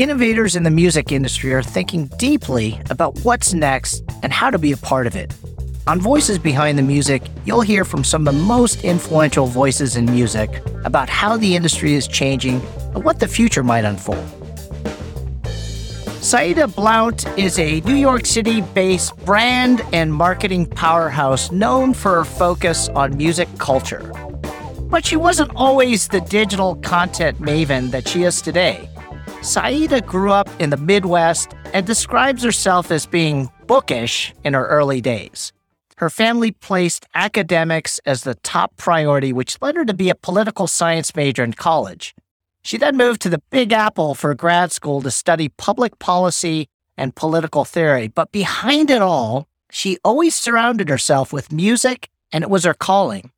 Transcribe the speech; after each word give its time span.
Innovators 0.00 0.56
in 0.56 0.62
the 0.62 0.70
music 0.70 1.12
industry 1.12 1.52
are 1.52 1.62
thinking 1.62 2.06
deeply 2.16 2.80
about 2.88 3.18
what's 3.22 3.52
next 3.52 4.02
and 4.22 4.32
how 4.32 4.48
to 4.48 4.58
be 4.58 4.72
a 4.72 4.76
part 4.78 5.06
of 5.06 5.14
it. 5.14 5.30
On 5.86 6.00
Voices 6.00 6.38
Behind 6.38 6.78
the 6.78 6.82
Music, 6.82 7.20
you'll 7.44 7.60
hear 7.60 7.84
from 7.84 8.02
some 8.02 8.26
of 8.26 8.34
the 8.34 8.40
most 8.40 8.82
influential 8.82 9.44
voices 9.44 9.96
in 9.96 10.06
music 10.06 10.62
about 10.86 11.10
how 11.10 11.36
the 11.36 11.54
industry 11.54 11.92
is 11.92 12.08
changing 12.08 12.62
and 12.94 13.04
what 13.04 13.20
the 13.20 13.28
future 13.28 13.62
might 13.62 13.84
unfold. 13.84 14.24
Saida 16.22 16.66
Blount 16.66 17.26
is 17.38 17.58
a 17.58 17.82
New 17.82 17.94
York 17.94 18.24
City 18.24 18.62
based 18.62 19.14
brand 19.26 19.82
and 19.92 20.14
marketing 20.14 20.64
powerhouse 20.64 21.52
known 21.52 21.92
for 21.92 22.14
her 22.14 22.24
focus 22.24 22.88
on 22.88 23.18
music 23.18 23.50
culture. 23.58 24.10
But 24.88 25.04
she 25.04 25.16
wasn't 25.16 25.54
always 25.54 26.08
the 26.08 26.22
digital 26.22 26.76
content 26.76 27.38
maven 27.38 27.90
that 27.90 28.08
she 28.08 28.22
is 28.22 28.40
today. 28.40 28.88
Saida 29.42 30.02
grew 30.02 30.32
up 30.32 30.48
in 30.60 30.68
the 30.68 30.76
Midwest 30.76 31.54
and 31.72 31.86
describes 31.86 32.42
herself 32.42 32.90
as 32.90 33.06
being 33.06 33.50
bookish 33.66 34.34
in 34.44 34.52
her 34.52 34.66
early 34.66 35.00
days. 35.00 35.52
Her 35.96 36.10
family 36.10 36.50
placed 36.50 37.06
academics 37.14 38.00
as 38.04 38.22
the 38.22 38.34
top 38.36 38.76
priority, 38.76 39.32
which 39.32 39.56
led 39.62 39.76
her 39.76 39.84
to 39.86 39.94
be 39.94 40.10
a 40.10 40.14
political 40.14 40.66
science 40.66 41.16
major 41.16 41.42
in 41.42 41.54
college. 41.54 42.14
She 42.62 42.76
then 42.76 42.96
moved 42.96 43.22
to 43.22 43.30
the 43.30 43.42
Big 43.50 43.72
Apple 43.72 44.14
for 44.14 44.34
grad 44.34 44.72
school 44.72 45.00
to 45.02 45.10
study 45.10 45.48
public 45.48 45.98
policy 45.98 46.68
and 46.96 47.16
political 47.16 47.64
theory. 47.64 48.08
But 48.08 48.32
behind 48.32 48.90
it 48.90 49.00
all, 49.00 49.48
she 49.70 49.98
always 50.04 50.34
surrounded 50.34 50.90
herself 50.90 51.32
with 51.32 51.52
music, 51.52 52.10
and 52.30 52.44
it 52.44 52.50
was 52.50 52.64
her 52.64 52.74
calling. 52.74 53.30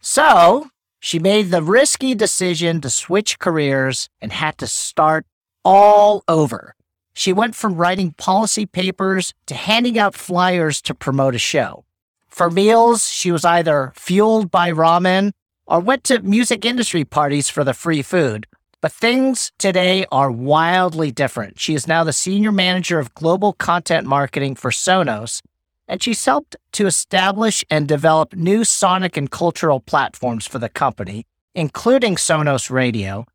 So 0.00 0.70
she 0.98 1.20
made 1.20 1.50
the 1.50 1.62
risky 1.62 2.16
decision 2.16 2.80
to 2.80 2.90
switch 2.90 3.38
careers 3.38 4.08
and 4.20 4.32
had 4.32 4.58
to 4.58 4.66
start 4.66 5.24
all 5.66 6.22
over. 6.28 6.76
She 7.12 7.32
went 7.32 7.56
from 7.56 7.74
writing 7.74 8.12
policy 8.12 8.66
papers 8.66 9.34
to 9.46 9.54
handing 9.54 9.98
out 9.98 10.14
flyers 10.14 10.80
to 10.82 10.94
promote 10.94 11.34
a 11.34 11.38
show. 11.38 11.84
For 12.28 12.50
meals, 12.50 13.08
she 13.08 13.32
was 13.32 13.44
either 13.44 13.92
fueled 13.96 14.48
by 14.52 14.70
ramen 14.70 15.32
or 15.66 15.80
went 15.80 16.04
to 16.04 16.22
music 16.22 16.64
industry 16.64 17.04
parties 17.04 17.48
for 17.48 17.64
the 17.64 17.74
free 17.74 18.02
food. 18.02 18.46
But 18.80 18.92
things 18.92 19.50
today 19.58 20.06
are 20.12 20.30
wildly 20.30 21.10
different. 21.10 21.58
She 21.58 21.74
is 21.74 21.88
now 21.88 22.04
the 22.04 22.12
senior 22.12 22.52
manager 22.52 23.00
of 23.00 23.14
global 23.14 23.52
content 23.52 24.06
marketing 24.06 24.54
for 24.54 24.70
Sonos, 24.70 25.42
and 25.88 26.00
she's 26.00 26.24
helped 26.24 26.54
to 26.72 26.86
establish 26.86 27.64
and 27.68 27.88
develop 27.88 28.34
new 28.34 28.62
sonic 28.62 29.16
and 29.16 29.28
cultural 29.28 29.80
platforms 29.80 30.46
for 30.46 30.60
the 30.60 30.68
company, 30.68 31.26
including 31.56 32.14
Sonos 32.14 32.70
Radio, 32.70 33.26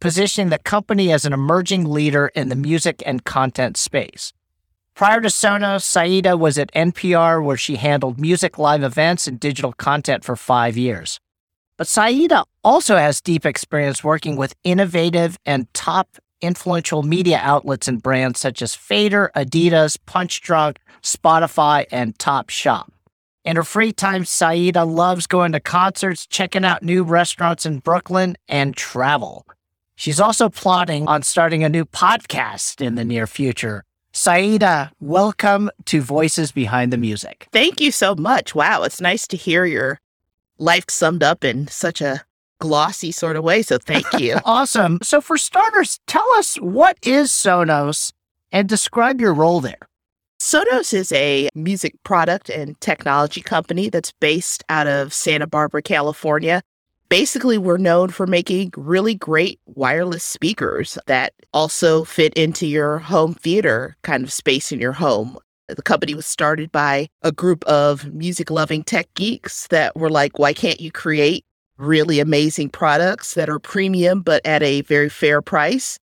positioning 0.00 0.50
the 0.50 0.58
company 0.58 1.12
as 1.12 1.24
an 1.24 1.32
emerging 1.32 1.84
leader 1.84 2.28
in 2.34 2.48
the 2.48 2.56
music 2.56 3.02
and 3.06 3.24
content 3.24 3.76
space. 3.76 4.32
Prior 4.94 5.20
to 5.20 5.28
Sonos, 5.28 5.82
Saida 5.82 6.36
was 6.36 6.58
at 6.58 6.72
NPR, 6.72 7.42
where 7.42 7.56
she 7.56 7.76
handled 7.76 8.20
music 8.20 8.58
live 8.58 8.82
events 8.82 9.28
and 9.28 9.38
digital 9.38 9.72
content 9.72 10.24
for 10.24 10.34
five 10.34 10.76
years. 10.76 11.20
But 11.76 11.86
Saida 11.86 12.44
also 12.64 12.96
has 12.96 13.20
deep 13.20 13.46
experience 13.46 14.02
working 14.02 14.34
with 14.34 14.56
innovative 14.64 15.38
and 15.46 15.72
top 15.72 16.18
influential 16.40 17.04
media 17.04 17.38
outlets 17.40 17.86
and 17.86 18.02
brands 18.02 18.40
such 18.40 18.60
as 18.60 18.74
Fader, 18.74 19.30
Adidas, 19.36 19.96
Punchdrunk, 20.06 20.78
Spotify, 21.02 21.86
and 21.92 22.18
Topshop. 22.18 22.88
In 23.44 23.56
her 23.56 23.62
free 23.62 23.92
time, 23.92 24.24
Saida 24.24 24.84
loves 24.84 25.26
going 25.26 25.52
to 25.52 25.60
concerts, 25.60 26.26
checking 26.26 26.64
out 26.64 26.82
new 26.82 27.04
restaurants 27.04 27.64
in 27.64 27.78
Brooklyn, 27.78 28.36
and 28.48 28.76
travel. 28.76 29.46
She's 29.98 30.20
also 30.20 30.48
plotting 30.48 31.08
on 31.08 31.24
starting 31.24 31.64
a 31.64 31.68
new 31.68 31.84
podcast 31.84 32.80
in 32.80 32.94
the 32.94 33.04
near 33.04 33.26
future. 33.26 33.82
Saida, 34.12 34.92
welcome 35.00 35.72
to 35.86 36.00
Voices 36.00 36.52
Behind 36.52 36.92
the 36.92 36.96
Music. 36.96 37.48
Thank 37.50 37.80
you 37.80 37.90
so 37.90 38.14
much. 38.14 38.54
Wow, 38.54 38.84
it's 38.84 39.00
nice 39.00 39.26
to 39.26 39.36
hear 39.36 39.64
your 39.64 40.00
life 40.56 40.84
summed 40.88 41.24
up 41.24 41.42
in 41.42 41.66
such 41.66 42.00
a 42.00 42.22
glossy 42.60 43.10
sort 43.10 43.34
of 43.34 43.42
way. 43.42 43.60
So 43.62 43.76
thank 43.76 44.06
you. 44.20 44.36
awesome. 44.44 45.00
So, 45.02 45.20
for 45.20 45.36
starters, 45.36 45.98
tell 46.06 46.30
us 46.34 46.54
what 46.60 46.96
is 47.02 47.32
Sonos 47.32 48.12
and 48.52 48.68
describe 48.68 49.20
your 49.20 49.34
role 49.34 49.60
there. 49.60 49.88
Sonos 50.40 50.94
is 50.94 51.10
a 51.10 51.48
music 51.56 51.94
product 52.04 52.50
and 52.50 52.80
technology 52.80 53.40
company 53.40 53.88
that's 53.88 54.12
based 54.20 54.62
out 54.68 54.86
of 54.86 55.12
Santa 55.12 55.48
Barbara, 55.48 55.82
California. 55.82 56.62
Basically, 57.10 57.56
we're 57.56 57.78
known 57.78 58.10
for 58.10 58.26
making 58.26 58.72
really 58.76 59.14
great 59.14 59.60
wireless 59.64 60.24
speakers 60.24 60.98
that 61.06 61.32
also 61.54 62.04
fit 62.04 62.34
into 62.34 62.66
your 62.66 62.98
home 62.98 63.32
theater 63.32 63.96
kind 64.02 64.22
of 64.22 64.32
space 64.32 64.72
in 64.72 64.78
your 64.78 64.92
home. 64.92 65.38
The 65.68 65.80
company 65.80 66.14
was 66.14 66.26
started 66.26 66.70
by 66.70 67.08
a 67.22 67.32
group 67.32 67.64
of 67.64 68.12
music 68.12 68.50
loving 68.50 68.82
tech 68.84 69.08
geeks 69.14 69.68
that 69.68 69.96
were 69.96 70.10
like, 70.10 70.38
why 70.38 70.52
can't 70.52 70.80
you 70.80 70.92
create 70.92 71.46
really 71.78 72.20
amazing 72.20 72.68
products 72.68 73.32
that 73.34 73.48
are 73.48 73.58
premium 73.58 74.20
but 74.20 74.44
at 74.44 74.62
a 74.62 74.82
very 74.82 75.08
fair 75.08 75.40
price? 75.40 75.98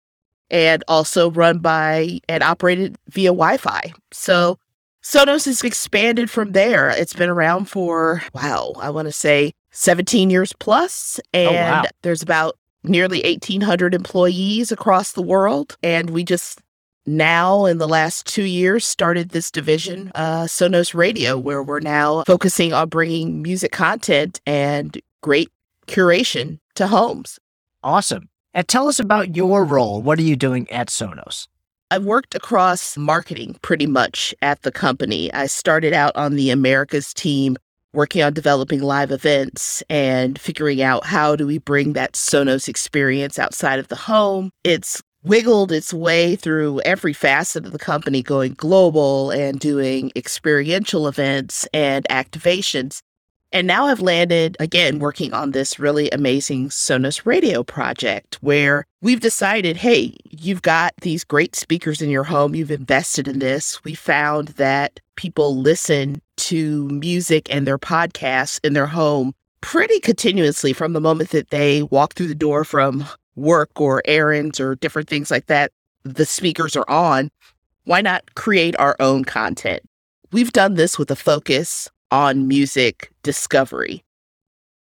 And 0.50 0.84
also 0.88 1.30
run 1.30 1.60
by 1.60 2.20
and 2.28 2.42
operated 2.42 2.98
via 3.10 3.30
Wi 3.30 3.58
Fi. 3.58 3.94
So 4.12 4.58
Sonos 5.04 5.46
has 5.46 5.62
expanded 5.62 6.32
from 6.32 6.54
there. 6.54 6.90
It's 6.90 7.14
been 7.14 7.30
around 7.30 7.66
for, 7.66 8.24
wow, 8.34 8.74
I 8.80 8.90
want 8.90 9.08
to 9.08 9.12
say 9.12 9.54
17 9.76 10.30
years 10.30 10.54
plus, 10.54 11.20
And 11.34 11.50
oh, 11.50 11.54
wow. 11.54 11.84
there's 12.02 12.22
about 12.22 12.58
nearly 12.84 13.22
1,800 13.24 13.94
employees 13.94 14.72
across 14.72 15.12
the 15.12 15.22
world. 15.22 15.78
And 15.84 16.10
we 16.10 16.24
just 16.24 16.62
now 17.06 17.66
in 17.66 17.78
the 17.78 17.88
last 17.88 18.26
two 18.26 18.44
years 18.44 18.86
started 18.86 19.30
this 19.30 19.52
division, 19.52 20.12
uh, 20.16 20.44
Sonos 20.44 20.94
Radio, 20.94 21.38
where 21.38 21.62
we're 21.62 21.80
now 21.80 22.24
focusing 22.24 22.74
on 22.74 22.90
bringing 22.90 23.42
music 23.42 23.72
content 23.72 24.42
and 24.46 25.00
great 25.22 25.52
curation 25.88 26.60
to 26.76 26.88
homes. 26.88 27.40
Awesome. 27.84 28.30
And 28.54 28.68
tell 28.68 28.88
us 28.88 29.00
about 29.00 29.36
your 29.36 29.66
role. 29.66 30.02
What 30.02 30.18
are 30.18 30.24
you 30.24 30.36
doing 30.36 30.70
at 30.72 30.88
Sonos? 30.88 31.48
I've 31.92 32.06
worked 32.06 32.34
across 32.34 32.98
marketing 32.98 33.60
pretty 33.62 33.86
much 33.86 34.34
at 34.42 34.64
the 34.64 34.72
company. 34.72 35.32
I 35.34 35.46
started 35.46 35.94
out 35.94 36.16
on 36.16 36.36
the 36.36 36.50
Americas 36.50 37.14
team 37.14 37.58
working 37.96 38.22
on 38.22 38.34
developing 38.34 38.82
live 38.82 39.12
events 39.12 39.82
and 39.90 40.38
figuring 40.40 40.82
out 40.82 41.06
how 41.06 41.36
do 41.36 41.48
we 41.48 41.58
bring 41.58 41.94
that 41.94 42.14
Sonos 42.14 42.68
experience 42.68 43.40
outside 43.40 43.80
of 43.80 43.88
the 43.88 43.96
home. 43.96 44.52
It's 44.64 45.02
wiggled 45.24 45.72
its 45.72 45.94
way 45.94 46.36
through 46.36 46.82
every 46.82 47.14
facet 47.14 47.66
of 47.66 47.72
the 47.72 47.80
company, 47.80 48.22
going 48.22 48.54
global 48.54 49.32
and 49.32 49.60
doing 49.60 50.12
experiential 50.16 51.08
events 51.08 51.68
and 51.74 52.06
activations. 52.10 53.00
And 53.52 53.68
now 53.68 53.86
I've 53.86 54.02
landed 54.02 54.58
again 54.60 55.00
working 55.00 55.34
on 55.34 55.52
this 55.52 55.80
really 55.80 56.10
amazing 56.10 56.70
Sonos 56.70 57.26
radio 57.26 57.64
project 57.64 58.38
where 58.42 58.86
we've 59.02 59.22
decided 59.22 59.78
hey, 59.78 60.16
you've 60.30 60.62
got 60.62 60.94
these 61.02 61.24
great 61.24 61.56
speakers 61.56 62.02
in 62.02 62.10
your 62.10 62.26
home, 62.26 62.54
you've 62.54 62.72
invested 62.72 63.28
in 63.28 63.40
this. 63.40 63.82
We 63.84 63.96
found 63.96 64.50
that 64.50 65.00
people 65.16 65.58
listen 65.58 66.22
to 66.38 66.90
music 66.90 67.48
and 67.50 67.66
their 67.66 67.78
podcasts 67.78 68.60
in 68.64 68.74
their 68.74 68.88
home 68.88 69.34
pretty 69.62 70.00
continuously 70.00 70.74
from 70.74 70.94
the 70.94 71.02
moment 71.02 71.30
that 71.32 71.50
they 71.50 71.84
walk 71.84 72.14
through 72.14 72.28
the 72.28 72.36
door 72.36 72.64
from 72.64 73.06
work 73.36 73.70
or 73.80 74.02
errands 74.06 74.60
or 74.60 74.76
different 74.76 75.08
things 75.08 75.32
like 75.32 75.48
that, 75.48 75.72
the 76.04 76.26
speakers 76.26 76.76
are 76.76 76.90
on, 76.90 77.32
why 77.86 78.02
not 78.02 78.36
create 78.36 78.76
our 78.78 78.96
own 79.00 79.24
content? 79.26 79.82
We've 80.32 80.52
done 80.52 80.76
this 80.76 81.00
with 81.00 81.10
a 81.10 81.16
focus 81.16 81.90
on 82.16 82.48
music 82.48 83.12
discovery. 83.24 84.02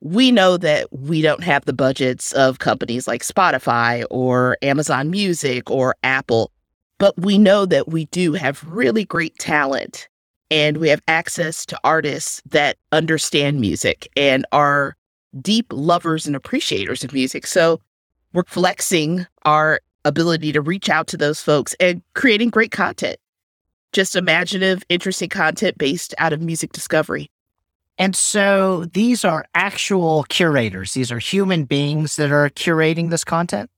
We 0.02 0.32
know 0.32 0.58
that 0.58 0.92
we 0.92 1.22
don't 1.22 1.46
have 1.46 1.64
the 1.64 1.72
budgets 1.72 2.34
of 2.34 2.60
companies 2.60 3.08
like 3.08 3.24
Spotify 3.24 4.04
or 4.10 4.58
Amazon 4.62 5.10
Music 5.10 5.72
or 5.72 5.96
Apple, 6.04 6.52
but 6.98 7.18
we 7.18 7.38
know 7.38 7.66
that 7.66 7.88
we 7.88 8.08
do 8.08 8.34
have 8.34 8.62
really 8.66 9.06
great 9.06 9.34
talent 9.40 10.10
and 10.50 10.76
we 10.76 10.90
have 10.90 11.02
access 11.08 11.66
to 11.68 11.80
artists 11.86 12.42
that 12.50 12.76
understand 12.92 13.62
music 13.62 14.10
and 14.18 14.46
are 14.52 14.98
deep 15.42 15.68
lovers 15.72 16.28
and 16.28 16.36
appreciators 16.36 17.02
of 17.02 17.14
music. 17.14 17.48
So 17.48 17.80
we're 18.34 18.44
flexing 18.46 19.26
our 19.46 19.80
ability 20.04 20.52
to 20.52 20.60
reach 20.60 20.90
out 20.90 21.08
to 21.08 21.16
those 21.16 21.42
folks 21.42 21.76
and 21.80 22.02
creating 22.14 22.50
great 22.50 22.72
content. 22.72 23.16
Just 23.92 24.16
imaginative, 24.16 24.84
interesting 24.90 25.30
content 25.30 25.78
based 25.78 26.16
out 26.18 26.34
of 26.34 26.42
music 26.42 26.72
discovery. 26.72 27.30
And 27.98 28.16
so 28.16 28.86
these 28.86 29.26
are 29.26 29.46
actual 29.54 30.24
curators. 30.24 30.94
These 30.94 31.12
are 31.12 31.20
human 31.20 31.66
beings 31.66 32.16
that 32.16 32.32
are 32.32 32.50
curating 32.50 33.10
this 33.10 33.24
content? 33.24 33.70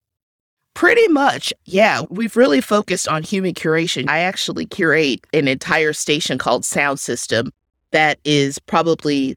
Pretty 0.76 1.08
much. 1.08 1.54
Yeah. 1.66 2.04
We've 2.10 2.36
really 2.36 2.62
focused 2.62 3.08
on 3.08 3.24
human 3.24 3.54
curation. 3.54 4.10
I 4.10 4.20
actually 4.20 4.66
curate 4.66 5.26
an 5.34 5.48
entire 5.48 5.94
station 5.94 6.38
called 6.38 6.66
Sound 6.66 7.00
System 7.00 7.52
that 7.92 8.20
is 8.24 8.60
probably 8.60 9.36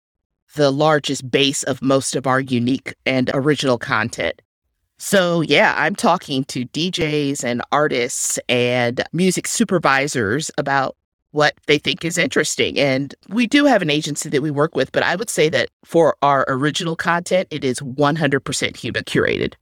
the 0.55 0.70
largest 0.70 1.31
base 1.31 1.62
of 1.64 1.82
most 1.82 2.17
of 2.17 2.26
our 2.26 2.40
unique 2.40 2.94
and 3.05 3.31
original 3.34 3.78
content. 3.78 4.40
So, 4.98 5.43
yeah, 5.43 5.75
I'm 5.76 5.94
talking 5.94 6.44
to 6.44 6.64
DJs 6.66 7.44
and 7.44 7.62
artists 7.70 8.38
and 8.48 9.04
music 9.12 9.46
supervisors 9.46 10.50
about 10.56 10.96
what 11.32 11.54
they 11.66 11.76
think 11.76 12.02
is 12.02 12.16
interesting. 12.16 12.78
And 12.78 13.14
we 13.28 13.46
do 13.46 13.66
have 13.66 13.82
an 13.82 13.90
agency 13.90 14.31
that 14.31 14.40
we 14.40 14.50
work 14.50 14.75
with, 14.75 14.93
but 14.93 15.02
I 15.02 15.16
would 15.16 15.28
say 15.28 15.50
that 15.50 15.69
for 15.84 16.16
our 16.22 16.46
original 16.48 16.96
content, 16.96 17.48
it 17.50 17.62
is 17.62 17.78
100% 17.81 18.76
human 18.76 19.04
curated. 19.04 19.54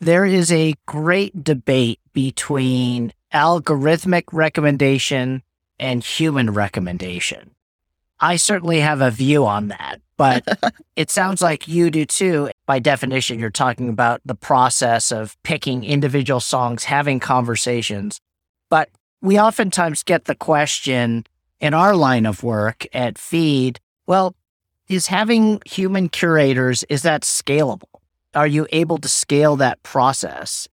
There 0.00 0.24
is 0.24 0.50
a 0.50 0.74
great 0.86 1.44
debate 1.44 2.00
between 2.12 3.12
algorithmic 3.32 4.24
recommendation 4.32 5.42
and 5.78 6.02
human 6.02 6.50
recommendation. 6.50 7.54
I 8.20 8.36
certainly 8.36 8.80
have 8.80 9.00
a 9.00 9.10
view 9.10 9.46
on 9.46 9.68
that, 9.68 10.00
but 10.16 10.44
it 10.96 11.10
sounds 11.10 11.40
like 11.40 11.66
you 11.66 11.90
do 11.90 12.04
too. 12.04 12.50
By 12.66 12.78
definition, 12.78 13.38
you're 13.38 13.50
talking 13.50 13.88
about 13.88 14.20
the 14.24 14.34
process 14.34 15.10
of 15.10 15.36
picking 15.42 15.84
individual 15.84 16.40
songs, 16.40 16.84
having 16.84 17.20
conversations. 17.20 18.20
But 18.68 18.90
we 19.22 19.40
oftentimes 19.40 20.02
get 20.02 20.26
the 20.26 20.34
question 20.34 21.24
in 21.60 21.74
our 21.74 21.94
line 21.94 22.26
of 22.26 22.42
work 22.42 22.86
at 22.92 23.18
Feed, 23.18 23.80
well, 24.06 24.34
is 24.88 25.06
having 25.06 25.62
human 25.66 26.08
curators, 26.08 26.84
is 26.84 27.02
that 27.02 27.22
scalable? 27.22 27.84
Are 28.34 28.46
you 28.46 28.66
able 28.72 28.98
to 28.98 29.08
scale 29.08 29.56
that 29.56 29.82
process? 29.82 30.68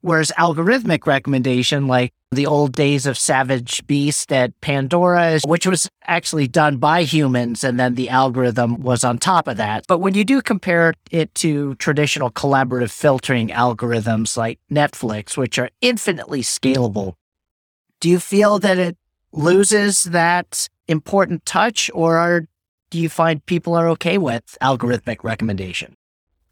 Whereas 0.00 0.32
algorithmic 0.38 1.06
recommendation, 1.06 1.86
like 1.86 2.12
the 2.32 2.46
old 2.46 2.72
days 2.72 3.06
of 3.06 3.18
Savage 3.18 3.86
Beast 3.86 4.32
at 4.32 4.58
Pandora, 4.62 5.38
which 5.44 5.66
was 5.66 5.88
actually 6.06 6.48
done 6.48 6.78
by 6.78 7.02
humans, 7.02 7.62
and 7.62 7.78
then 7.78 7.94
the 7.94 8.08
algorithm 8.08 8.80
was 8.80 9.04
on 9.04 9.18
top 9.18 9.46
of 9.46 9.58
that. 9.58 9.84
But 9.86 9.98
when 9.98 10.14
you 10.14 10.24
do 10.24 10.40
compare 10.40 10.94
it 11.10 11.34
to 11.36 11.74
traditional 11.76 12.30
collaborative 12.30 12.90
filtering 12.90 13.48
algorithms 13.48 14.36
like 14.36 14.58
Netflix, 14.70 15.36
which 15.36 15.58
are 15.58 15.70
infinitely 15.80 16.42
scalable, 16.42 17.14
do 18.00 18.08
you 18.08 18.18
feel 18.18 18.58
that 18.58 18.78
it 18.78 18.96
loses 19.32 20.04
that 20.04 20.68
important 20.88 21.44
touch, 21.44 21.90
or 21.94 22.16
are, 22.16 22.46
do 22.90 22.98
you 22.98 23.08
find 23.08 23.44
people 23.44 23.74
are 23.74 23.88
okay 23.88 24.18
with 24.18 24.56
algorithmic 24.62 25.22
recommendation? 25.22 25.96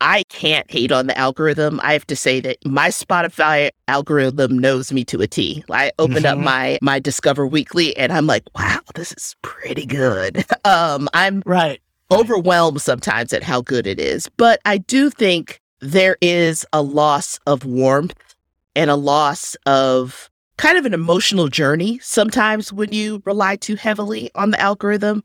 I 0.01 0.23
can't 0.29 0.71
hate 0.71 0.93
on 0.93 1.07
the 1.07 1.17
algorithm. 1.19 1.81
I 1.83 1.93
have 1.93 2.07
to 2.07 2.17
say 2.17 2.41
that 2.41 2.57
my 2.65 2.89
Spotify 2.89 3.71
algorithm 3.89 4.59
knows 4.59 4.93
me 4.93 5.05
to 5.07 5.21
a 5.21 5.27
T. 5.27 5.65
I 5.71 5.93
opened 5.99 6.25
mm-hmm. 6.25 6.39
up 6.39 6.45
my 6.45 6.79
my 6.83 6.99
Discover 6.99 7.47
Weekly 7.47 7.97
and 7.97 8.13
I'm 8.13 8.27
like, 8.27 8.45
wow, 8.57 8.81
this 8.95 9.13
is 9.13 9.37
pretty 9.43 9.87
good. 9.87 10.45
Um, 10.63 11.09
I'm 11.15 11.43
right 11.47 11.81
overwhelmed 12.11 12.83
sometimes 12.83 13.33
at 13.33 13.43
how 13.43 13.63
good 13.63 13.87
it 13.87 13.99
is, 13.99 14.29
but 14.37 14.61
I 14.65 14.79
do 14.79 15.09
think 15.11 15.61
there 15.81 16.17
is 16.21 16.67
a 16.73 16.83
loss 16.83 17.39
of 17.47 17.65
warmth 17.65 18.15
and 18.77 18.91
a 18.91 18.97
loss 18.97 19.57
of 19.67 20.31
kind 20.59 20.77
of 20.77 20.85
an 20.85 20.93
emotional 20.93 21.49
journey 21.49 21.99
sometimes 22.01 22.73
when 22.73 22.93
you 22.93 23.23
rely 23.25 23.57
too 23.57 23.77
heavily 23.77 24.31
on 24.35 24.51
the 24.51 24.61
algorithm 24.61 25.23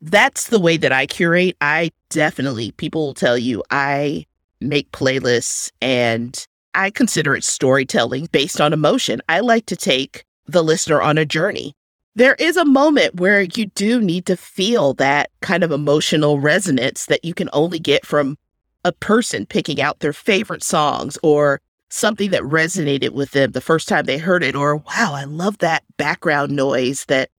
that's 0.00 0.48
the 0.48 0.60
way 0.60 0.76
that 0.76 0.92
I 0.92 1.06
curate. 1.06 1.56
I 1.60 1.90
definitely, 2.08 2.72
people 2.72 3.06
will 3.06 3.14
tell 3.14 3.38
you, 3.38 3.62
I 3.70 4.26
make 4.60 4.90
playlists 4.92 5.70
and 5.80 6.46
I 6.74 6.90
consider 6.90 7.34
it 7.34 7.44
storytelling 7.44 8.28
based 8.32 8.60
on 8.60 8.72
emotion. 8.72 9.20
I 9.28 9.40
like 9.40 9.66
to 9.66 9.76
take 9.76 10.24
the 10.46 10.62
listener 10.62 11.00
on 11.00 11.18
a 11.18 11.24
journey. 11.24 11.74
There 12.14 12.34
is 12.34 12.56
a 12.56 12.64
moment 12.64 13.16
where 13.16 13.42
you 13.42 13.66
do 13.66 14.00
need 14.00 14.26
to 14.26 14.36
feel 14.36 14.94
that 14.94 15.30
kind 15.40 15.62
of 15.62 15.70
emotional 15.70 16.40
resonance 16.40 17.06
that 17.06 17.24
you 17.24 17.34
can 17.34 17.48
only 17.52 17.78
get 17.78 18.04
from 18.04 18.36
a 18.84 18.92
person 18.92 19.46
picking 19.46 19.80
out 19.80 20.00
their 20.00 20.12
favorite 20.12 20.62
songs 20.62 21.18
or 21.22 21.60
something 21.88 22.30
that 22.30 22.42
resonated 22.42 23.10
with 23.10 23.32
them 23.32 23.52
the 23.52 23.60
first 23.60 23.88
time 23.88 24.04
they 24.04 24.18
heard 24.18 24.42
it, 24.42 24.54
or 24.54 24.76
wow, 24.76 25.12
I 25.14 25.24
love 25.24 25.58
that 25.58 25.84
background 25.96 26.52
noise 26.52 27.04
that 27.06 27.30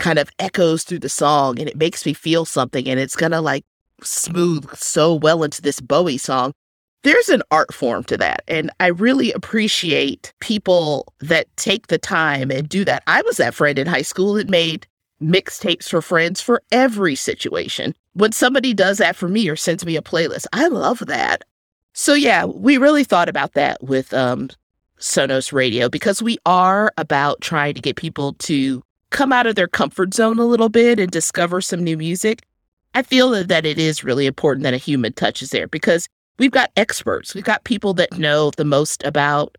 kind 0.00 0.18
of 0.18 0.30
echoes 0.38 0.82
through 0.82 0.98
the 0.98 1.08
song 1.08 1.58
and 1.58 1.68
it 1.68 1.76
makes 1.76 2.04
me 2.04 2.12
feel 2.12 2.44
something 2.44 2.88
and 2.88 2.98
it's 2.98 3.16
gonna 3.16 3.40
like 3.40 3.64
smooth 4.02 4.68
so 4.74 5.14
well 5.14 5.42
into 5.42 5.62
this 5.62 5.80
Bowie 5.80 6.18
song. 6.18 6.52
There's 7.02 7.28
an 7.28 7.42
art 7.50 7.72
form 7.72 8.04
to 8.04 8.16
that. 8.18 8.42
And 8.46 8.70
I 8.80 8.88
really 8.88 9.32
appreciate 9.32 10.34
people 10.40 11.12
that 11.20 11.46
take 11.56 11.86
the 11.86 11.98
time 11.98 12.50
and 12.50 12.68
do 12.68 12.84
that. 12.84 13.02
I 13.06 13.22
was 13.22 13.38
that 13.38 13.54
friend 13.54 13.78
in 13.78 13.86
high 13.86 14.02
school 14.02 14.34
that 14.34 14.50
made 14.50 14.86
mixtapes 15.22 15.88
for 15.88 16.02
friends 16.02 16.40
for 16.40 16.62
every 16.72 17.14
situation. 17.14 17.94
When 18.14 18.32
somebody 18.32 18.74
does 18.74 18.98
that 18.98 19.16
for 19.16 19.28
me 19.28 19.48
or 19.48 19.56
sends 19.56 19.86
me 19.86 19.96
a 19.96 20.02
playlist, 20.02 20.46
I 20.52 20.68
love 20.68 20.98
that. 21.06 21.44
So 21.92 22.14
yeah, 22.14 22.44
we 22.44 22.78
really 22.78 23.04
thought 23.04 23.28
about 23.28 23.54
that 23.54 23.82
with 23.82 24.12
um, 24.12 24.50
Sonos 24.98 25.52
Radio 25.52 25.88
because 25.88 26.22
we 26.22 26.38
are 26.46 26.92
about 26.96 27.40
trying 27.40 27.74
to 27.74 27.80
get 27.80 27.96
people 27.96 28.34
to 28.34 28.82
come 29.10 29.32
out 29.32 29.46
of 29.46 29.54
their 29.54 29.68
comfort 29.68 30.14
zone 30.14 30.38
a 30.38 30.44
little 30.44 30.68
bit 30.68 30.98
and 30.98 31.10
discover 31.10 31.60
some 31.60 31.82
new 31.82 31.96
music, 31.96 32.42
I 32.94 33.02
feel 33.02 33.30
that 33.44 33.66
it 33.66 33.78
is 33.78 34.02
really 34.02 34.26
important 34.26 34.64
that 34.64 34.74
a 34.74 34.78
human 34.78 35.12
touch 35.12 35.42
is 35.42 35.50
there 35.50 35.68
because 35.68 36.08
we've 36.38 36.50
got 36.50 36.72
experts. 36.76 37.34
We've 37.34 37.44
got 37.44 37.64
people 37.64 37.94
that 37.94 38.18
know 38.18 38.50
the 38.56 38.64
most 38.64 39.04
about 39.04 39.56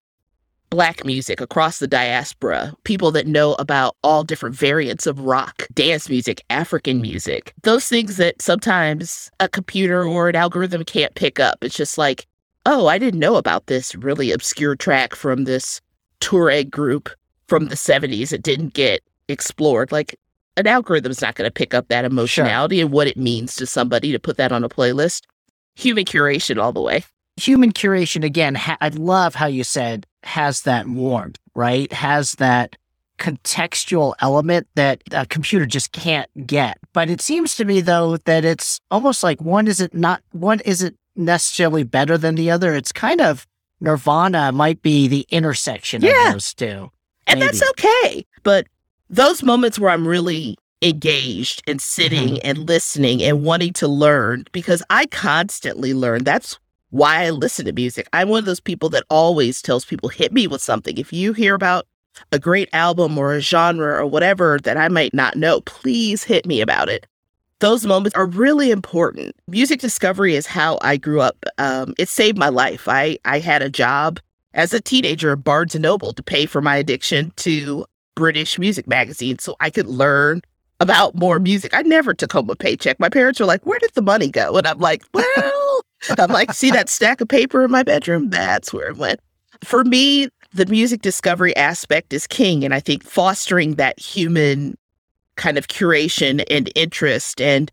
Black 0.69 1.03
music 1.03 1.41
across 1.41 1.79
the 1.79 1.87
diaspora, 1.87 2.73
people 2.85 3.11
that 3.11 3.27
know 3.27 3.55
about 3.55 3.97
all 4.03 4.23
different 4.23 4.55
variants 4.55 5.05
of 5.05 5.19
rock, 5.19 5.67
dance 5.73 6.09
music, 6.09 6.41
African 6.49 7.01
music, 7.01 7.53
those 7.63 7.89
things 7.89 8.15
that 8.15 8.41
sometimes 8.41 9.29
a 9.41 9.49
computer 9.49 10.05
or 10.05 10.29
an 10.29 10.35
algorithm 10.37 10.85
can't 10.85 11.13
pick 11.15 11.41
up. 11.41 11.57
It's 11.61 11.75
just 11.75 11.97
like, 11.97 12.25
oh, 12.65 12.87
I 12.87 12.99
didn't 12.99 13.19
know 13.19 13.35
about 13.35 13.67
this 13.67 13.95
really 13.95 14.31
obscure 14.31 14.77
track 14.77 15.13
from 15.13 15.43
this 15.43 15.81
Tuareg 16.21 16.69
group 16.69 17.09
from 17.47 17.65
the 17.65 17.75
70s. 17.75 18.31
It 18.31 18.41
didn't 18.41 18.73
get 18.73 19.01
explored. 19.31 19.91
Like 19.91 20.17
an 20.57 20.67
algorithm's 20.67 21.21
not 21.21 21.35
going 21.35 21.47
to 21.47 21.53
pick 21.53 21.73
up 21.73 21.87
that 21.87 22.05
emotionality 22.05 22.77
sure. 22.77 22.85
and 22.85 22.93
what 22.93 23.07
it 23.07 23.17
means 23.17 23.55
to 23.55 23.65
somebody 23.65 24.11
to 24.11 24.19
put 24.19 24.37
that 24.37 24.51
on 24.51 24.63
a 24.63 24.69
playlist. 24.69 25.23
Human 25.75 26.05
curation 26.05 26.61
all 26.61 26.73
the 26.73 26.81
way. 26.81 27.03
Human 27.37 27.71
curation, 27.71 28.23
again, 28.23 28.55
ha- 28.55 28.77
I 28.81 28.89
love 28.89 29.35
how 29.35 29.47
you 29.47 29.63
said 29.63 30.05
has 30.23 30.61
that 30.63 30.87
warmth, 30.87 31.39
right? 31.55 31.91
Has 31.91 32.33
that 32.33 32.75
contextual 33.17 34.13
element 34.19 34.67
that 34.75 35.01
a 35.11 35.25
computer 35.27 35.65
just 35.65 35.91
can't 35.91 36.29
get. 36.47 36.79
But 36.91 37.09
it 37.09 37.21
seems 37.21 37.55
to 37.55 37.65
me 37.65 37.79
though 37.79 38.17
that 38.17 38.43
it's 38.43 38.81
almost 38.89 39.21
like 39.21 39.39
one 39.41 39.67
isn't 39.67 39.93
not 39.93 40.23
one 40.31 40.59
isn't 40.61 40.97
necessarily 41.15 41.83
better 41.83 42.17
than 42.17 42.35
the 42.35 42.49
other. 42.49 42.73
It's 42.73 42.91
kind 42.91 43.21
of 43.21 43.47
Nirvana 43.79 44.51
might 44.51 44.81
be 44.81 45.07
the 45.07 45.25
intersection 45.29 46.01
yeah. 46.01 46.27
of 46.27 46.33
those 46.33 46.53
two. 46.53 46.91
And 47.27 47.41
that's 47.41 47.61
okay. 47.69 48.25
But 48.43 48.67
those 49.11 49.43
moments 49.43 49.77
where 49.77 49.91
I'm 49.91 50.07
really 50.07 50.57
engaged 50.81 51.61
and 51.67 51.79
sitting 51.79 52.29
mm-hmm. 52.29 52.47
and 52.47 52.67
listening 52.67 53.21
and 53.21 53.43
wanting 53.43 53.73
to 53.73 53.87
learn 53.87 54.45
because 54.51 54.81
I 54.89 55.05
constantly 55.07 55.93
learn. 55.93 56.23
That's 56.23 56.57
why 56.89 57.25
I 57.25 57.29
listen 57.29 57.65
to 57.65 57.73
music. 57.73 58.07
I'm 58.13 58.29
one 58.29 58.39
of 58.39 58.45
those 58.45 58.59
people 58.59 58.89
that 58.89 59.03
always 59.09 59.61
tells 59.61 59.85
people, 59.85 60.09
hit 60.09 60.31
me 60.33 60.47
with 60.47 60.61
something. 60.61 60.97
If 60.97 61.13
you 61.13 61.33
hear 61.33 61.53
about 61.53 61.85
a 62.31 62.39
great 62.39 62.69
album 62.73 63.17
or 63.17 63.33
a 63.33 63.41
genre 63.41 64.01
or 64.01 64.05
whatever 64.05 64.59
that 64.63 64.77
I 64.77 64.87
might 64.87 65.13
not 65.13 65.35
know, 65.35 65.61
please 65.61 66.23
hit 66.23 66.45
me 66.45 66.61
about 66.61 66.89
it. 66.89 67.05
Those 67.59 67.85
moments 67.85 68.17
are 68.17 68.25
really 68.25 68.71
important. 68.71 69.35
Music 69.47 69.79
discovery 69.79 70.35
is 70.35 70.47
how 70.47 70.79
I 70.81 70.97
grew 70.97 71.21
up. 71.21 71.45
Um, 71.59 71.93
it 71.99 72.09
saved 72.09 72.37
my 72.37 72.49
life. 72.49 72.87
I, 72.87 73.19
I 73.23 73.39
had 73.39 73.61
a 73.61 73.69
job 73.69 74.19
as 74.53 74.73
a 74.73 74.81
teenager 74.81 75.31
at 75.31 75.43
Barnes 75.43 75.75
and 75.75 75.83
Noble 75.83 76.11
to 76.13 76.23
pay 76.23 76.45
for 76.45 76.61
my 76.61 76.75
addiction 76.75 77.31
to 77.37 77.85
British 78.15 78.59
music 78.59 78.87
magazine 78.87 79.39
so 79.39 79.55
I 79.59 79.69
could 79.69 79.87
learn 79.87 80.41
about 80.79 81.15
more 81.15 81.39
music. 81.39 81.73
I 81.73 81.83
never 81.83 82.13
took 82.13 82.33
home 82.33 82.49
a 82.49 82.55
paycheck. 82.55 82.99
My 82.99 83.09
parents 83.09 83.39
were 83.39 83.45
like, 83.45 83.65
Where 83.65 83.79
did 83.79 83.93
the 83.93 84.01
money 84.01 84.29
go? 84.29 84.57
And 84.57 84.67
I'm 84.67 84.79
like, 84.79 85.03
Well, 85.13 85.81
I'm 86.17 86.31
like, 86.31 86.53
See 86.53 86.71
that 86.71 86.89
stack 86.89 87.21
of 87.21 87.27
paper 87.27 87.63
in 87.63 87.71
my 87.71 87.83
bedroom? 87.83 88.29
That's 88.29 88.73
where 88.73 88.89
it 88.89 88.97
went. 88.97 89.19
For 89.63 89.83
me, 89.83 90.29
the 90.53 90.65
music 90.65 91.01
discovery 91.01 91.55
aspect 91.55 92.13
is 92.13 92.27
king. 92.27 92.63
And 92.65 92.73
I 92.73 92.79
think 92.79 93.03
fostering 93.03 93.75
that 93.75 93.99
human 93.99 94.77
kind 95.35 95.57
of 95.57 95.67
curation 95.67 96.43
and 96.49 96.71
interest 96.75 97.39
and 97.39 97.71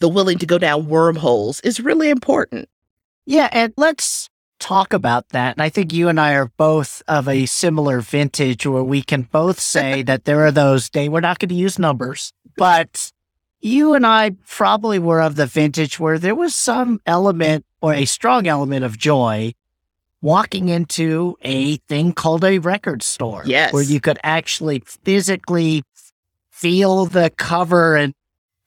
the 0.00 0.08
willing 0.08 0.38
to 0.38 0.46
go 0.46 0.58
down 0.58 0.88
wormholes 0.88 1.60
is 1.60 1.80
really 1.80 2.10
important. 2.10 2.68
Yeah. 3.26 3.48
And 3.52 3.72
let's 3.76 4.28
talk 4.58 4.92
about 4.92 5.28
that. 5.30 5.56
And 5.56 5.62
I 5.62 5.68
think 5.68 5.92
you 5.92 6.08
and 6.08 6.20
I 6.20 6.34
are 6.34 6.50
both 6.56 7.02
of 7.08 7.28
a 7.28 7.46
similar 7.46 8.00
vintage 8.00 8.66
where 8.66 8.84
we 8.84 9.02
can 9.02 9.22
both 9.22 9.60
say 9.74 10.02
that 10.02 10.24
there 10.24 10.44
are 10.44 10.52
those 10.52 10.90
days, 10.90 11.08
we're 11.08 11.20
not 11.20 11.38
going 11.38 11.48
to 11.50 11.54
use 11.54 11.78
numbers, 11.78 12.32
but 12.56 13.12
you 13.60 13.94
and 13.94 14.06
I 14.06 14.30
probably 14.46 14.98
were 14.98 15.20
of 15.20 15.36
the 15.36 15.46
vintage 15.46 15.98
where 15.98 16.18
there 16.18 16.34
was 16.34 16.54
some 16.54 17.00
element 17.06 17.64
or 17.80 17.94
a 17.94 18.04
strong 18.04 18.46
element 18.46 18.84
of 18.84 18.98
joy 18.98 19.54
walking 20.20 20.68
into 20.68 21.36
a 21.42 21.76
thing 21.76 22.12
called 22.12 22.44
a 22.44 22.58
record 22.58 23.02
store. 23.02 23.42
Yes. 23.46 23.72
Where 23.72 23.82
you 23.82 24.00
could 24.00 24.18
actually 24.22 24.82
physically 24.84 25.82
feel 26.50 27.06
the 27.06 27.30
cover 27.30 27.96
and 27.96 28.14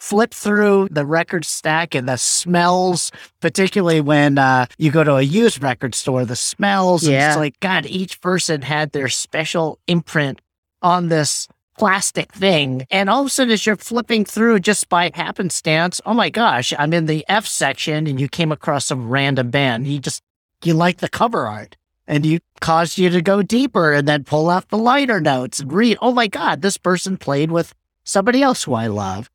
flip 0.01 0.34
through 0.34 0.88
the 0.89 1.05
record 1.05 1.46
stack 1.46 1.93
and 1.93 2.10
the 2.10 2.17
smells, 2.17 3.12
particularly 3.39 4.01
when 4.01 4.39
uh, 4.39 4.65
you 4.79 4.89
go 4.89 5.03
to 5.03 5.15
a 5.15 5.22
used 5.22 5.62
record 5.62 5.93
store, 5.93 6.25
the 6.25 6.36
smells. 6.36 7.08
Yeah. 7.08 7.29
It's 7.29 7.38
like, 7.38 7.60
God, 7.60 7.86
each 7.86 8.20
person 8.20 8.63
had 8.63 8.91
their 8.91 9.10
special 9.10 9.77
imprint 9.88 10.41
on 10.81 11.10
this 11.10 11.48
plastic 11.77 12.31
thing. 12.34 12.88
And 12.89 13.12
all 13.12 13.22
of 13.22 13.27
a 13.27 13.29
sudden, 13.29 13.53
as 13.53 13.65
you're 13.65 13.75
flipping 13.75 14.25
through 14.25 14.62
just 14.62 14.89
by 14.89 15.12
happenstance, 15.13 16.01
oh 16.03 16.15
my 16.15 16.31
gosh, 16.31 16.74
I'm 16.79 16.93
in 16.93 17.05
the 17.05 17.24
F 17.29 17.46
section 17.46 18.08
and 18.08 18.20
you 18.20 18.27
came 18.27 18.51
across 18.51 18.88
some 18.88 19.08
random 19.08 19.51
band. 19.51 19.86
You 19.86 20.00
just, 20.00 20.24
you 20.63 20.74
like 20.74 20.98
the 20.98 21.10
cover 21.10 21.46
art 21.46 21.77
and 22.08 22.25
you 22.25 22.39
caused 22.60 22.98
you 22.98 23.12
to 23.12 23.22
go 23.22 23.43
deeper 23.43 23.93
and 23.93 24.08
then 24.08 24.24
pull 24.24 24.50
out 24.50 24.67
the 24.70 24.79
liner 24.79 25.22
notes 25.22 25.60
and 25.60 25.72
read, 25.72 26.00
oh 26.01 26.12
my 26.12 26.25
God, 26.27 26.63
this 26.63 26.77
person 26.77 27.17
played 27.17 27.51
with 27.51 27.75
somebody 28.03 28.41
else 28.41 28.63
who 28.63 28.74
I 28.74 28.88
love. 28.88 29.30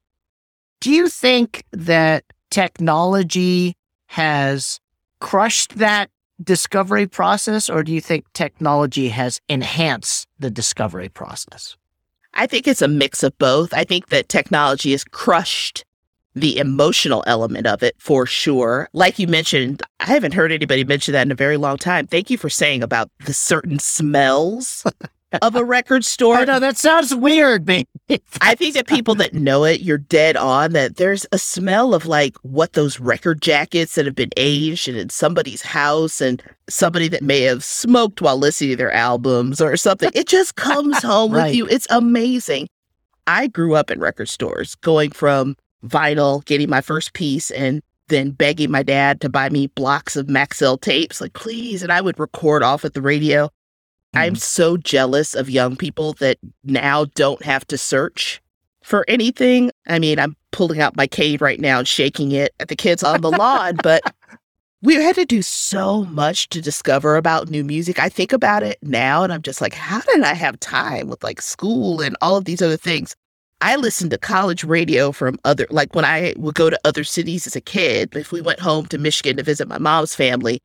Do 0.81 0.91
you 0.91 1.09
think 1.09 1.65
that 1.73 2.25
technology 2.51 3.75
has 4.09 4.79
crushed 5.21 5.77
that 5.79 6.11
discovery 6.43 7.07
process, 7.07 7.69
or 7.69 7.83
do 7.83 7.93
you 7.93 8.01
think 8.01 8.25
technology 8.33 9.09
has 9.09 9.41
enhanced 9.49 10.29
the 10.39 10.51
discovery 10.51 11.09
process? 11.09 11.77
I 12.35 12.47
think 12.47 12.69
it's 12.69 12.83
a 12.83 12.89
mix 12.89 13.23
of 13.23 13.37
both. 13.39 13.73
I 13.73 13.85
think 13.85 14.11
that 14.11 14.29
technology 14.29 14.93
has 14.93 15.05
crushed 15.05 15.85
the 16.35 16.59
emotional 16.59 17.25
element 17.27 17.67
of 17.67 17.83
it 17.83 17.97
for 17.99 18.27
sure. 18.27 18.91
Like 18.93 19.19
you 19.19 19.27
mentioned, 19.27 19.83
I 20.01 20.05
haven't 20.05 20.35
heard 20.35 20.53
anybody 20.53 20.85
mention 20.85 21.13
that 21.13 21.27
in 21.27 21.33
a 21.33 21.37
very 21.37 21.57
long 21.57 21.79
time. 21.79 22.07
Thank 22.07 22.29
you 22.29 22.37
for 22.37 22.51
saying 22.51 22.83
about 22.83 23.11
the 23.25 23.33
certain 23.33 23.79
smells 23.79 24.85
of 25.43 25.57
a 25.57 25.65
record 25.65 26.05
store. 26.05 26.37
I 26.37 26.45
know 26.45 26.59
that 26.61 26.77
sounds 26.77 27.15
weird, 27.15 27.67
man. 27.67 27.85
I 28.41 28.55
think 28.55 28.75
that 28.75 28.87
people 28.87 29.15
that 29.17 29.35
know 29.35 29.65
it, 29.65 29.81
you're 29.81 29.99
dead 29.99 30.37
on 30.37 30.73
that 30.73 30.97
there's 30.97 31.27
a 31.33 31.39
smell 31.39 31.95
of 31.95 32.07
like 32.07 32.37
what 32.43 32.75
those 32.75 33.01
record 33.01 33.41
jackets 33.43 33.95
that 33.97 34.07
have 34.07 34.15
been 34.15 34.31
aged 34.37 34.89
and 34.89 34.97
in 34.97 35.11
somebody's 35.11 35.63
house 35.63 36.21
and 36.21 36.43
somebody 36.69 37.09
that 37.09 37.23
may 37.23 37.41
have 37.43 37.65
smoked 37.65 38.21
while 38.21 38.37
listening 38.39 38.71
to 38.71 38.77
their 38.77 38.93
albums 38.93 39.61
or 39.61 39.77
something. 39.77 40.11
It 40.15 40.27
just 40.29 40.57
comes 40.57 40.99
home 41.03 41.33
Right. 41.33 41.47
with 41.47 41.55
you. 41.57 41.67
It's 41.69 41.87
amazing. 41.91 42.69
I 43.27 43.49
grew 43.49 43.75
up 43.75 43.91
in 43.91 43.99
record 44.01 44.29
stores 44.29 44.75
going 44.77 45.11
from 45.11 45.57
vinyl, 45.85 46.45
getting 46.45 46.71
my 46.71 46.81
first 46.81 47.13
piece 47.13 47.51
and 47.51 47.83
then 48.09 48.31
begging 48.31 48.71
my 48.71 48.85
dad 48.85 49.21
to 49.21 49.29
buy 49.29 49.49
me 49.51 49.67
blocks 49.67 50.15
of 50.15 50.27
Maxell 50.27 50.81
tapes, 50.81 51.21
like, 51.21 51.33
please. 51.33 51.83
And 51.83 51.91
I 51.91 52.01
would 52.01 52.21
record 52.21 52.63
off 52.63 52.85
at 52.85 52.95
the 52.95 53.03
radio. 53.03 53.51
I'm 54.17 54.35
hmm. 54.35 54.39
so 54.39 54.77
jealous 54.77 55.35
of 55.35 55.51
young 55.51 55.77
people 55.77 56.15
that 56.15 56.39
now 56.65 57.07
don't 57.15 57.43
have 57.45 57.67
to 57.69 57.79
search 57.79 58.41
for 58.83 59.05
anything. 59.09 59.71
I 59.87 59.99
mean, 59.99 60.19
I'm 60.19 60.37
pulling 60.53 60.81
out 60.81 60.97
my 60.97 61.07
cane 61.07 61.39
right 61.41 61.61
now 61.61 61.81
and 61.81 61.89
shaking 61.89 62.33
it 62.33 62.55
at 62.61 62.69
the 62.69 62.77
kids 62.77 63.03
on 63.03 63.21
the 63.21 63.31
lawn, 63.31 63.77
but 63.83 64.03
we 64.83 64.95
had 64.95 65.17
to 65.17 65.25
do 65.25 65.43
so 65.43 66.05
much 66.05 66.49
to 66.51 66.61
discover 66.61 67.17
about 67.17 67.51
new 67.51 67.65
music. 67.65 67.99
I 67.99 68.09
think 68.09 68.33
about 68.33 68.63
it 68.63 68.79
now 68.83 69.23
and 69.23 69.33
I'm 69.33 69.43
just 69.43 69.61
like, 69.61 69.75
how 69.75 70.01
did 70.01 70.23
I 70.23 70.35
have 70.35 70.61
time 70.61 71.09
with 71.09 71.25
like 71.25 71.43
school 71.43 72.01
and 72.01 72.17
all 72.23 72.37
of 72.37 72.45
these 72.45 72.63
other 72.63 72.77
things? 72.77 73.17
I 73.61 73.77
listened 73.77 74.11
to 74.11 74.19
college 74.19 74.65
radio 74.65 75.13
from 75.13 75.39
other, 75.45 75.67
like 75.71 75.95
when 75.95 76.05
I 76.05 76.35
would 76.37 76.55
go 76.55 76.69
to 76.69 76.79
other 76.85 77.05
cities 77.05 77.47
as 77.47 77.57
a 77.57 77.61
kid, 77.61 78.15
if 78.15 78.31
we 78.31 78.43
went 78.43 78.61
home 78.61 78.87
to 78.87 78.99
Michigan 78.99 79.39
to 79.39 79.43
visit 79.43 79.67
my 79.67 79.79
mom's 79.79 80.15
family, 80.15 80.61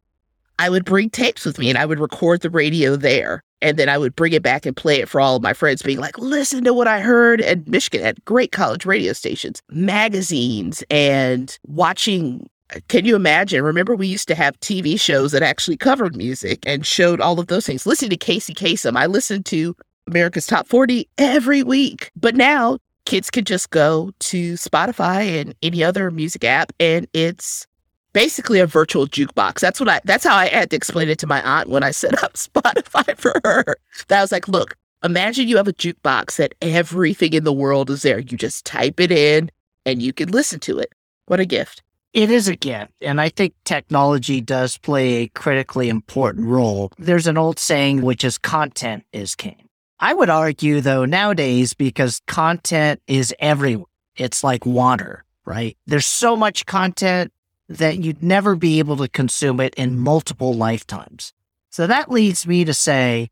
I 0.62 0.70
would 0.70 0.86
bring 0.86 1.10
tapes 1.10 1.44
with 1.44 1.58
me 1.58 1.70
and 1.70 1.77
I 1.80 1.88
would 1.88 2.00
record 2.00 2.41
the 2.41 2.50
radio 2.51 2.96
there. 2.96 3.41
And 3.63 3.77
then 3.77 3.89
I 3.89 3.98
would 3.98 4.15
bring 4.15 4.34
it 4.34 4.44
back 4.44 4.68
and 4.68 4.77
play 4.77 5.00
it 5.00 5.10
for 5.10 5.20
all 5.20 5.36
of 5.36 5.41
my 5.41 5.53
friends, 5.53 5.82
being 5.82 5.98
like, 5.98 6.20
listen 6.20 6.63
to 6.65 6.74
what 6.74 6.88
I 6.88 7.00
heard. 7.00 7.41
And 7.41 7.68
Michigan 7.68 8.06
had 8.06 8.24
great 8.25 8.51
college 8.51 8.86
radio 8.86 9.13
stations, 9.13 9.63
magazines, 9.72 10.84
and 10.91 11.58
watching. 11.65 12.48
Can 12.89 13.06
you 13.06 13.15
imagine? 13.15 13.63
Remember, 13.63 13.96
we 13.96 14.06
used 14.06 14.27
to 14.27 14.36
have 14.36 14.60
TV 14.60 15.00
shows 15.00 15.32
that 15.32 15.41
actually 15.41 15.77
covered 15.77 16.15
music 16.15 16.60
and 16.68 16.86
showed 16.86 17.20
all 17.22 17.39
of 17.39 17.48
those 17.48 17.65
things. 17.65 17.88
Listening 17.88 18.12
to 18.12 18.18
Casey 18.18 18.53
Kasem, 18.53 18.96
I 18.96 19.08
listened 19.08 19.48
to 19.48 19.75
America's 20.06 20.46
Top 20.46 20.68
40 20.68 21.10
every 21.18 21.63
week. 21.63 22.12
But 22.15 22.36
now 22.36 22.77
kids 23.08 23.32
can 23.32 23.46
just 23.46 23.72
go 23.72 24.12
to 24.20 24.53
Spotify 24.53 25.41
and 25.41 25.56
any 25.63 25.84
other 25.84 26.12
music 26.12 26.44
app, 26.44 26.72
and 26.80 27.08
it's 27.13 27.65
basically 28.13 28.60
a 28.60 28.68
virtual 28.68 29.08
jukebox. 29.08 29.60
That's 29.60 29.80
what 29.80 29.89
I 29.89 30.01
that's 30.03 30.24
how 30.24 30.36
I 30.36 30.48
had 30.48 30.70
to 30.72 30.75
explain 30.75 31.10
it 31.10 31.20
to 31.20 31.27
my 31.27 31.41
aunt 31.41 31.70
when 31.70 31.84
I 31.84 31.91
set 31.91 32.24
up 32.24 32.34
Spotify 32.36 33.18
for 33.18 33.39
her. 33.44 33.77
That 34.08 34.20
I 34.20 34.22
was 34.22 34.32
like, 34.32 34.48
look, 34.48 34.75
imagine 35.03 35.48
you 35.48 35.58
have 35.58 35.68
a 35.68 35.74
jukebox 35.74 36.38
that 36.38 36.56
everything 36.62 37.34
in 37.34 37.44
the 37.44 37.53
world 37.53 37.89
is 37.89 38.01
there. 38.01 38.20
You 38.20 38.38
just 38.38 38.65
type 38.65 39.00
it 39.00 39.12
in 39.12 39.51
and 39.86 40.01
you 40.01 40.13
can 40.13 40.30
listen 40.30 40.60
to 40.62 40.80
it. 40.80 40.91
What 41.25 41.39
a 41.39 41.46
gift. 41.46 41.84
It 42.13 42.30
is 42.30 42.50
a 42.50 42.58
gift, 42.58 42.91
and 43.00 43.22
I 43.22 43.30
think 43.30 43.53
technology 43.63 44.41
does 44.41 44.77
play 44.77 45.13
a 45.13 45.27
critically 45.30 45.88
important 45.88 46.46
role. 46.46 46.91
There's 46.98 47.25
an 47.25 47.38
old 47.38 47.58
saying, 47.58 48.01
which 48.01 48.25
is 48.25 48.38
content 48.38 49.06
is 49.13 49.34
king. 49.34 49.70
I 49.98 50.13
would 50.13 50.30
argue, 50.30 50.82
though, 50.82 51.06
nowadays, 51.06 51.74
because 51.74 52.22
content 52.27 53.01
is 53.08 53.34
everywhere, 53.39 53.86
it's 54.18 54.44
like 54.44 54.65
water, 54.65 55.24
right? 55.46 55.77
There's 55.88 56.06
so 56.06 56.36
much 56.36 56.65
content 56.65 57.32
that 57.78 57.98
you'd 58.00 58.22
never 58.24 58.56
be 58.56 58.80
able 58.80 58.98
to 58.98 59.08
consume 59.08 59.60
it 59.60 59.74
in 59.75 59.98
multiple 60.00 60.54
lifetimes. 60.54 61.34
So 61.70 61.88
that 61.88 62.12
leads 62.12 62.46
me 62.46 62.66
to 62.66 62.74
say 62.74 63.30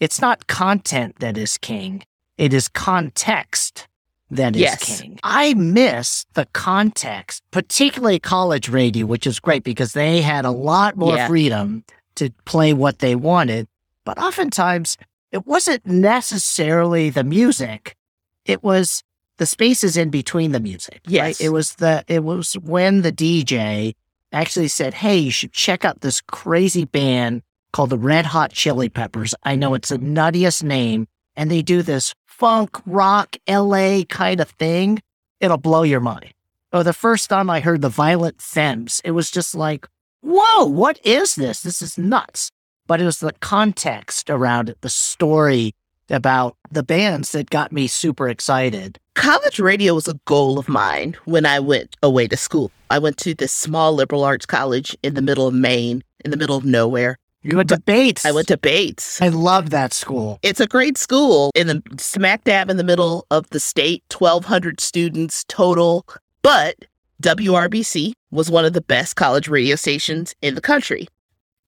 it's 0.00 0.20
not 0.20 0.46
content 0.46 1.18
that 1.20 1.38
is 1.38 1.56
king, 1.58 2.02
it 2.36 2.52
is 2.52 2.68
context 2.68 3.86
that 4.30 4.56
is 4.56 4.62
Yes. 4.62 5.00
king. 5.00 5.18
I 5.22 5.54
miss 5.54 6.26
the 6.34 6.46
context, 6.52 7.42
particularly 7.50 8.18
college 8.18 8.68
radio, 8.68 9.06
which 9.06 9.26
is 9.26 9.38
great 9.38 9.62
because 9.62 9.92
they 9.92 10.22
had 10.22 10.44
a 10.44 10.50
lot 10.50 10.96
more 10.96 11.16
Yeah. 11.16 11.28
freedom 11.28 11.84
to 12.16 12.30
play 12.44 12.72
what 12.72 12.98
they 12.98 13.14
wanted. 13.14 13.68
But 14.04 14.18
oftentimes, 14.18 14.96
it 15.30 15.46
wasn't 15.46 15.86
necessarily 15.86 17.10
the 17.10 17.24
music, 17.24 17.96
it 18.44 18.62
was 18.62 19.02
the 19.38 19.46
spaces 19.46 19.96
in 19.96 20.10
between 20.10 20.52
the 20.52 20.60
music. 20.60 21.00
Yes. 21.06 21.22
Right? 21.22 21.46
It 21.46 21.50
was 21.50 21.74
the 21.74 22.04
it 22.08 22.24
was 22.24 22.54
when 22.54 23.02
the 23.02 23.12
DJ 23.12 23.94
actually 24.32 24.68
said, 24.68 24.94
Hey, 24.94 25.18
you 25.18 25.30
should 25.30 25.52
check 25.52 25.84
out 25.84 26.00
this 26.00 26.20
crazy 26.20 26.84
band 26.84 27.42
called 27.72 27.90
the 27.90 27.98
Red 27.98 28.26
Hot 28.26 28.52
Chili 28.52 28.88
Peppers. 28.88 29.34
I 29.42 29.56
know 29.56 29.74
it's 29.74 29.88
the 29.88 29.98
mm-hmm. 29.98 30.16
nuttiest 30.16 30.62
name, 30.62 31.08
and 31.36 31.50
they 31.50 31.62
do 31.62 31.82
this 31.82 32.14
funk 32.24 32.80
rock 32.86 33.36
LA 33.48 34.02
kind 34.08 34.40
of 34.40 34.50
thing. 34.50 35.00
It'll 35.40 35.56
blow 35.58 35.82
your 35.82 36.00
mind. 36.00 36.32
Oh, 36.72 36.82
the 36.82 36.92
first 36.92 37.30
time 37.30 37.48
I 37.50 37.60
heard 37.60 37.82
the 37.82 37.88
Violent 37.88 38.40
Femmes, 38.40 39.00
it 39.04 39.12
was 39.12 39.30
just 39.30 39.54
like, 39.54 39.86
whoa, 40.22 40.64
what 40.64 40.98
is 41.04 41.36
this? 41.36 41.62
This 41.62 41.80
is 41.80 41.96
nuts. 41.96 42.50
But 42.86 43.00
it 43.00 43.04
was 43.04 43.20
the 43.20 43.32
context 43.40 44.28
around 44.28 44.68
it, 44.68 44.80
the 44.80 44.88
story 44.88 45.74
about 46.10 46.56
the 46.70 46.82
bands 46.82 47.32
that 47.32 47.48
got 47.48 47.72
me 47.72 47.86
super 47.86 48.28
excited. 48.28 48.98
College 49.14 49.60
radio 49.60 49.94
was 49.94 50.08
a 50.08 50.18
goal 50.24 50.58
of 50.58 50.68
mine 50.68 51.16
when 51.24 51.46
I 51.46 51.60
went 51.60 51.96
away 52.02 52.26
to 52.28 52.36
school. 52.36 52.70
I 52.90 52.98
went 52.98 53.16
to 53.18 53.34
this 53.34 53.52
small 53.52 53.94
liberal 53.94 54.24
arts 54.24 54.44
college 54.44 54.96
in 55.02 55.14
the 55.14 55.22
middle 55.22 55.46
of 55.46 55.54
Maine, 55.54 56.02
in 56.24 56.30
the 56.30 56.36
middle 56.36 56.56
of 56.56 56.64
nowhere. 56.64 57.16
You 57.42 57.56
went 57.56 57.68
to 57.68 57.80
Bates. 57.80 58.26
I 58.26 58.32
went 58.32 58.48
to 58.48 58.58
Bates. 58.58 59.22
I 59.22 59.28
love 59.28 59.70
that 59.70 59.92
school. 59.92 60.38
It's 60.42 60.60
a 60.60 60.66
great 60.66 60.98
school 60.98 61.50
in 61.54 61.68
the 61.68 61.82
smack 61.98 62.44
dab 62.44 62.70
in 62.70 62.76
the 62.76 62.84
middle 62.84 63.26
of 63.30 63.48
the 63.50 63.60
state, 63.60 64.02
1,200 64.16 64.80
students 64.80 65.44
total. 65.48 66.06
But 66.42 66.84
WRBC 67.22 68.12
was 68.30 68.50
one 68.50 68.64
of 68.64 68.72
the 68.72 68.80
best 68.80 69.16
college 69.16 69.48
radio 69.48 69.76
stations 69.76 70.34
in 70.42 70.54
the 70.54 70.60
country. 70.60 71.06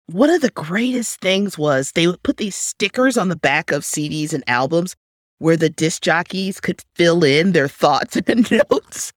One 0.08 0.30
of 0.30 0.42
the 0.42 0.52
greatest 0.52 1.20
things 1.22 1.58
was 1.58 1.92
they 1.92 2.08
would 2.08 2.24
put 2.24 2.38
these 2.38 2.56
stickers 2.56 3.18
on 3.18 3.30
the 3.30 3.36
back 3.36 3.72
of 3.72 3.84
CDs 3.84 4.34
and 4.34 4.44
albums 4.48 4.96
where 5.40 5.58
the 5.58 5.70
disc 5.70 6.02
jockeys 6.02 6.60
could 6.60 6.82
fill 6.96 7.24
in 7.24 7.52
their 7.52 7.68
thoughts 7.68 8.16
and 8.28 8.50
notes. 8.52 9.12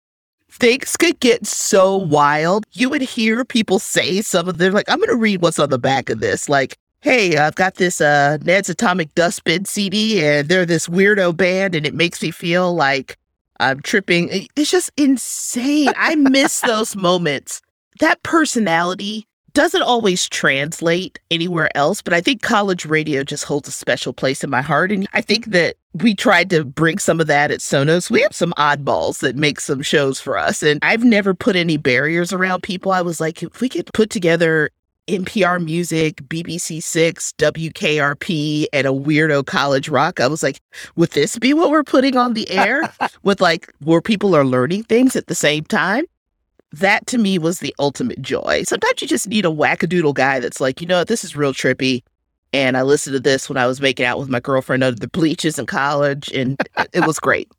Things 0.50 0.96
could 0.96 1.20
get 1.20 1.46
so 1.46 1.96
wild. 1.96 2.64
You 2.72 2.90
would 2.90 3.02
hear 3.02 3.44
people 3.44 3.78
say 3.78 4.20
some 4.22 4.48
of 4.48 4.58
them, 4.58 4.72
like, 4.72 4.88
I'm 4.88 4.98
going 4.98 5.08
to 5.10 5.16
read 5.16 5.40
what's 5.40 5.60
on 5.60 5.70
the 5.70 5.78
back 5.78 6.10
of 6.10 6.18
this. 6.18 6.48
Like, 6.48 6.76
hey, 7.00 7.36
I've 7.36 7.54
got 7.54 7.76
this 7.76 8.00
uh, 8.00 8.38
Ned's 8.42 8.68
Atomic 8.68 9.14
Dustbin 9.14 9.66
CD, 9.66 10.24
and 10.24 10.48
they're 10.48 10.66
this 10.66 10.88
weirdo 10.88 11.36
band, 11.36 11.76
and 11.76 11.86
it 11.86 11.94
makes 11.94 12.20
me 12.22 12.32
feel 12.32 12.74
like 12.74 13.16
I'm 13.60 13.80
tripping. 13.82 14.48
It's 14.56 14.70
just 14.70 14.90
insane. 14.96 15.92
I 15.96 16.16
miss 16.16 16.60
those 16.66 16.96
moments. 16.96 17.62
That 18.00 18.20
personality 18.24 19.27
doesn't 19.58 19.82
always 19.82 20.28
translate 20.28 21.18
anywhere 21.32 21.68
else, 21.76 22.00
but 22.00 22.14
I 22.14 22.20
think 22.20 22.42
college 22.42 22.86
radio 22.86 23.24
just 23.24 23.42
holds 23.42 23.66
a 23.66 23.72
special 23.72 24.12
place 24.12 24.44
in 24.44 24.50
my 24.50 24.62
heart. 24.62 24.92
And 24.92 25.08
I 25.14 25.20
think 25.20 25.46
that 25.46 25.74
we 25.94 26.14
tried 26.14 26.48
to 26.50 26.64
bring 26.64 26.98
some 26.98 27.20
of 27.20 27.26
that 27.26 27.50
at 27.50 27.58
Sonos. 27.58 28.08
We 28.08 28.20
have 28.22 28.36
some 28.36 28.54
oddballs 28.56 29.18
that 29.18 29.34
make 29.34 29.58
some 29.58 29.82
shows 29.82 30.20
for 30.20 30.38
us. 30.38 30.62
And 30.62 30.78
I've 30.84 31.02
never 31.02 31.34
put 31.34 31.56
any 31.56 31.76
barriers 31.76 32.32
around 32.32 32.62
people. 32.62 32.92
I 32.92 33.02
was 33.02 33.20
like, 33.20 33.42
if 33.42 33.60
we 33.60 33.68
could 33.68 33.90
put 33.94 34.10
together 34.10 34.70
NPR 35.08 35.64
Music, 35.64 36.22
BBC 36.28 36.80
Six, 36.80 37.32
WKRP, 37.38 38.66
and 38.72 38.86
a 38.86 38.90
weirdo 38.90 39.44
college 39.44 39.88
rock. 39.88 40.20
I 40.20 40.28
was 40.28 40.44
like, 40.44 40.60
would 40.94 41.10
this 41.10 41.36
be 41.36 41.52
what 41.52 41.70
we're 41.70 41.82
putting 41.82 42.16
on 42.16 42.34
the 42.34 42.48
air? 42.48 42.94
With 43.24 43.40
like 43.40 43.72
where 43.82 44.02
people 44.02 44.36
are 44.36 44.44
learning 44.44 44.84
things 44.84 45.16
at 45.16 45.26
the 45.26 45.34
same 45.34 45.64
time? 45.64 46.04
That 46.72 47.06
to 47.08 47.18
me 47.18 47.38
was 47.38 47.60
the 47.60 47.74
ultimate 47.78 48.20
joy. 48.20 48.62
Sometimes 48.66 49.00
you 49.00 49.08
just 49.08 49.28
need 49.28 49.46
a 49.46 49.50
wackadoodle 49.50 50.14
guy 50.14 50.38
that's 50.38 50.60
like, 50.60 50.80
you 50.80 50.86
know 50.86 51.04
this 51.04 51.24
is 51.24 51.36
real 51.36 51.54
trippy. 51.54 52.02
And 52.52 52.76
I 52.76 52.82
listened 52.82 53.14
to 53.14 53.20
this 53.20 53.48
when 53.48 53.58
I 53.58 53.66
was 53.66 53.80
making 53.80 54.06
out 54.06 54.18
with 54.18 54.28
my 54.28 54.40
girlfriend 54.40 54.82
under 54.82 54.98
the 54.98 55.08
bleachers 55.08 55.58
in 55.58 55.66
college, 55.66 56.30
and 56.32 56.58
it 56.94 57.06
was 57.06 57.18
great. 57.18 57.50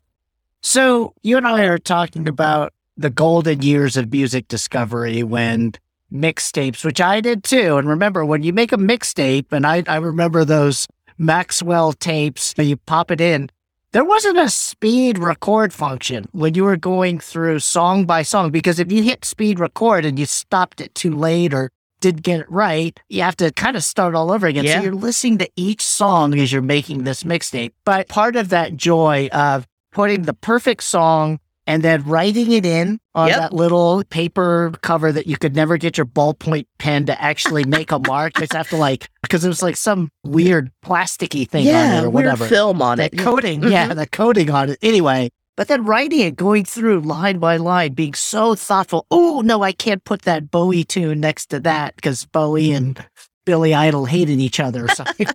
So 0.62 1.14
you 1.22 1.36
and 1.36 1.46
I 1.46 1.64
are 1.64 1.78
talking 1.78 2.28
about 2.28 2.72
the 2.96 3.10
golden 3.10 3.62
years 3.62 3.96
of 3.96 4.12
music 4.12 4.48
discovery 4.48 5.22
when 5.22 5.72
mixtapes, 6.12 6.84
which 6.84 7.00
I 7.00 7.20
did 7.20 7.44
too. 7.44 7.76
And 7.76 7.88
remember, 7.88 8.24
when 8.24 8.42
you 8.42 8.52
make 8.52 8.72
a 8.72 8.76
mixtape, 8.76 9.52
and 9.52 9.66
I, 9.66 9.84
I 9.86 9.96
remember 9.96 10.44
those 10.44 10.88
Maxell 11.18 11.98
tapes, 11.98 12.54
you 12.58 12.76
pop 12.76 13.10
it 13.10 13.20
in, 13.20 13.48
there 13.92 14.04
wasn't 14.04 14.38
a 14.38 14.48
speed 14.48 15.18
record 15.18 15.72
function 15.72 16.26
when 16.32 16.54
you 16.54 16.64
were 16.64 16.76
going 16.76 17.18
through 17.18 17.58
song 17.58 18.06
by 18.06 18.22
song, 18.22 18.50
because 18.50 18.78
if 18.78 18.92
you 18.92 19.02
hit 19.02 19.24
speed 19.24 19.58
record 19.58 20.04
and 20.04 20.18
you 20.18 20.26
stopped 20.26 20.80
it 20.80 20.94
too 20.94 21.14
late 21.14 21.52
or 21.52 21.70
didn't 22.00 22.22
get 22.22 22.40
it 22.40 22.50
right, 22.50 22.98
you 23.08 23.22
have 23.22 23.36
to 23.36 23.50
kind 23.52 23.76
of 23.76 23.84
start 23.84 24.14
all 24.14 24.30
over 24.30 24.46
again. 24.46 24.64
Yeah. 24.64 24.78
So 24.78 24.84
you're 24.84 24.94
listening 24.94 25.38
to 25.38 25.50
each 25.56 25.82
song 25.82 26.38
as 26.38 26.52
you're 26.52 26.62
making 26.62 27.04
this 27.04 27.24
mixtape. 27.24 27.72
But 27.84 28.08
part 28.08 28.36
of 28.36 28.48
that 28.50 28.76
joy 28.76 29.28
of 29.32 29.66
putting 29.92 30.22
the 30.22 30.34
perfect 30.34 30.84
song 30.84 31.40
and 31.70 31.84
then 31.84 32.02
writing 32.02 32.50
it 32.50 32.66
in 32.66 32.98
on 33.14 33.28
Yep. 33.28 33.38
that 33.38 33.52
little 33.52 34.02
paper 34.10 34.72
cover 34.82 35.12
that 35.12 35.28
you 35.28 35.36
could 35.36 35.54
never 35.54 35.76
get 35.76 35.96
your 35.96 36.04
ballpoint 36.04 36.66
pen 36.80 37.06
to 37.06 37.22
actually 37.22 37.62
make 37.78 37.92
a 37.92 38.00
mark. 38.00 38.36
You 38.38 38.40
just 38.40 38.54
have 38.54 38.68
to 38.70 38.76
like, 38.76 39.08
because 39.22 39.44
it 39.44 39.48
was 39.48 39.62
like 39.62 39.76
some 39.76 40.10
weird 40.24 40.72
plasticky 40.84 41.48
thing 41.48 41.68
on 41.68 41.72
yeah, 41.72 41.98
it 42.00 42.04
or 42.04 42.10
weird 42.10 42.26
whatever. 42.26 42.46
film 42.46 42.82
on 42.82 42.98
that 42.98 43.14
it. 43.14 43.18
coating, 43.20 43.62
yeah, 43.62 43.86
mm-hmm. 43.86 43.98
the 43.98 44.06
coating 44.08 44.50
on 44.50 44.70
it. 44.70 44.78
Anyway, 44.82 45.30
but 45.56 45.68
then 45.68 45.84
writing 45.84 46.18
it, 46.20 46.34
going 46.34 46.64
through 46.64 47.02
line 47.02 47.38
by 47.38 47.56
line, 47.56 47.92
being 47.92 48.14
so 48.14 48.56
thoughtful. 48.56 49.06
Oh, 49.12 49.40
no, 49.44 49.62
I 49.62 49.70
can't 49.70 50.02
put 50.02 50.22
that 50.22 50.50
Bowie 50.50 50.82
tune 50.82 51.20
next 51.20 51.46
to 51.50 51.60
that 51.60 51.94
because 51.94 52.24
Bowie 52.24 52.72
and 52.72 53.06
Billy 53.46 53.74
Idol 53.74 54.06
hated 54.06 54.40
each 54.40 54.58
other 54.58 54.86
or 54.86 54.88
something. 54.88 55.26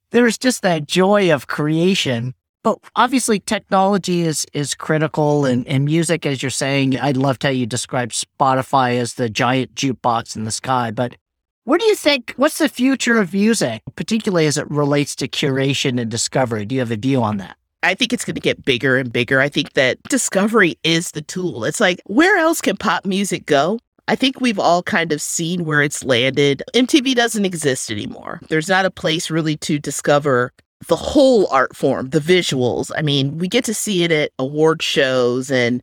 There's 0.12 0.38
just 0.38 0.62
that 0.62 0.86
joy 0.86 1.32
of 1.32 1.48
creation. 1.48 2.34
But 2.62 2.78
obviously, 2.94 3.40
technology 3.40 4.22
is 4.22 4.46
is 4.52 4.74
critical, 4.74 5.44
and, 5.44 5.66
and 5.66 5.84
music, 5.84 6.26
as 6.26 6.42
you're 6.42 6.50
saying, 6.50 6.98
I 7.00 7.12
loved 7.12 7.42
how 7.42 7.48
you 7.48 7.66
described 7.66 8.12
Spotify 8.12 8.98
as 8.98 9.14
the 9.14 9.30
giant 9.30 9.74
jukebox 9.74 10.36
in 10.36 10.44
the 10.44 10.50
sky. 10.50 10.90
But 10.90 11.16
what 11.64 11.80
do 11.80 11.86
you 11.86 11.94
think? 11.94 12.34
What's 12.36 12.58
the 12.58 12.68
future 12.68 13.18
of 13.18 13.32
music, 13.32 13.82
particularly 13.96 14.46
as 14.46 14.58
it 14.58 14.70
relates 14.70 15.14
to 15.16 15.28
curation 15.28 16.00
and 16.00 16.10
discovery? 16.10 16.66
Do 16.66 16.74
you 16.74 16.80
have 16.80 16.90
a 16.90 16.96
view 16.96 17.22
on 17.22 17.38
that? 17.38 17.56
I 17.82 17.94
think 17.94 18.12
it's 18.12 18.26
going 18.26 18.34
to 18.34 18.40
get 18.40 18.64
bigger 18.64 18.98
and 18.98 19.10
bigger. 19.10 19.40
I 19.40 19.48
think 19.48 19.72
that 19.72 20.02
discovery 20.04 20.76
is 20.84 21.12
the 21.12 21.22
tool. 21.22 21.64
It's 21.64 21.80
like, 21.80 22.00
where 22.04 22.36
else 22.36 22.60
can 22.60 22.76
pop 22.76 23.06
music 23.06 23.46
go? 23.46 23.78
I 24.06 24.16
think 24.16 24.40
we've 24.40 24.58
all 24.58 24.82
kind 24.82 25.12
of 25.12 25.22
seen 25.22 25.64
where 25.64 25.80
it's 25.80 26.04
landed. 26.04 26.62
MTV 26.74 27.14
doesn't 27.14 27.44
exist 27.44 27.90
anymore. 27.90 28.40
There's 28.48 28.68
not 28.68 28.84
a 28.84 28.90
place 28.90 29.30
really 29.30 29.56
to 29.58 29.78
discover 29.78 30.52
the 30.86 30.96
whole 30.96 31.46
art 31.48 31.76
form, 31.76 32.10
the 32.10 32.20
visuals. 32.20 32.90
I 32.96 33.02
mean, 33.02 33.38
we 33.38 33.48
get 33.48 33.64
to 33.64 33.74
see 33.74 34.02
it 34.02 34.10
at 34.10 34.32
award 34.38 34.82
shows 34.82 35.50
and 35.50 35.82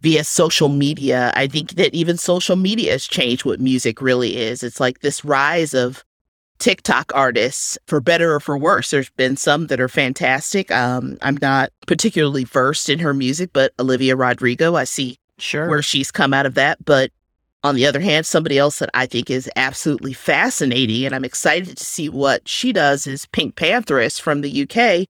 via 0.00 0.24
social 0.24 0.68
media. 0.68 1.32
I 1.36 1.46
think 1.46 1.72
that 1.72 1.94
even 1.94 2.16
social 2.16 2.56
media 2.56 2.92
has 2.92 3.06
changed 3.06 3.44
what 3.44 3.60
music 3.60 4.00
really 4.00 4.36
is. 4.36 4.62
It's 4.62 4.80
like 4.80 5.00
this 5.00 5.24
rise 5.24 5.74
of 5.74 6.04
TikTok 6.58 7.12
artists, 7.14 7.78
for 7.86 8.00
better 8.00 8.34
or 8.34 8.40
for 8.40 8.58
worse. 8.58 8.90
There's 8.90 9.10
been 9.10 9.36
some 9.36 9.68
that 9.68 9.80
are 9.80 9.88
fantastic. 9.88 10.70
Um, 10.72 11.16
I'm 11.22 11.38
not 11.40 11.70
particularly 11.86 12.44
versed 12.44 12.88
in 12.88 12.98
her 13.00 13.14
music, 13.14 13.50
but 13.52 13.72
Olivia 13.78 14.16
Rodrigo, 14.16 14.74
I 14.74 14.84
see 14.84 15.18
Sure. 15.38 15.68
where 15.68 15.82
she's 15.82 16.10
come 16.10 16.34
out 16.34 16.46
of 16.46 16.54
that. 16.54 16.84
But 16.84 17.12
on 17.64 17.74
the 17.74 17.86
other 17.86 18.00
hand, 18.00 18.24
somebody 18.24 18.56
else 18.58 18.78
that 18.78 18.90
I 18.94 19.06
think 19.06 19.30
is 19.30 19.50
absolutely 19.56 20.12
fascinating, 20.12 21.04
and 21.04 21.14
I'm 21.14 21.24
excited 21.24 21.76
to 21.76 21.84
see 21.84 22.08
what 22.08 22.48
she 22.48 22.72
does 22.72 23.06
is 23.06 23.26
PinkPantheress 23.26 24.20
from 24.20 24.40
the 24.40 24.62
UK, 24.62 25.06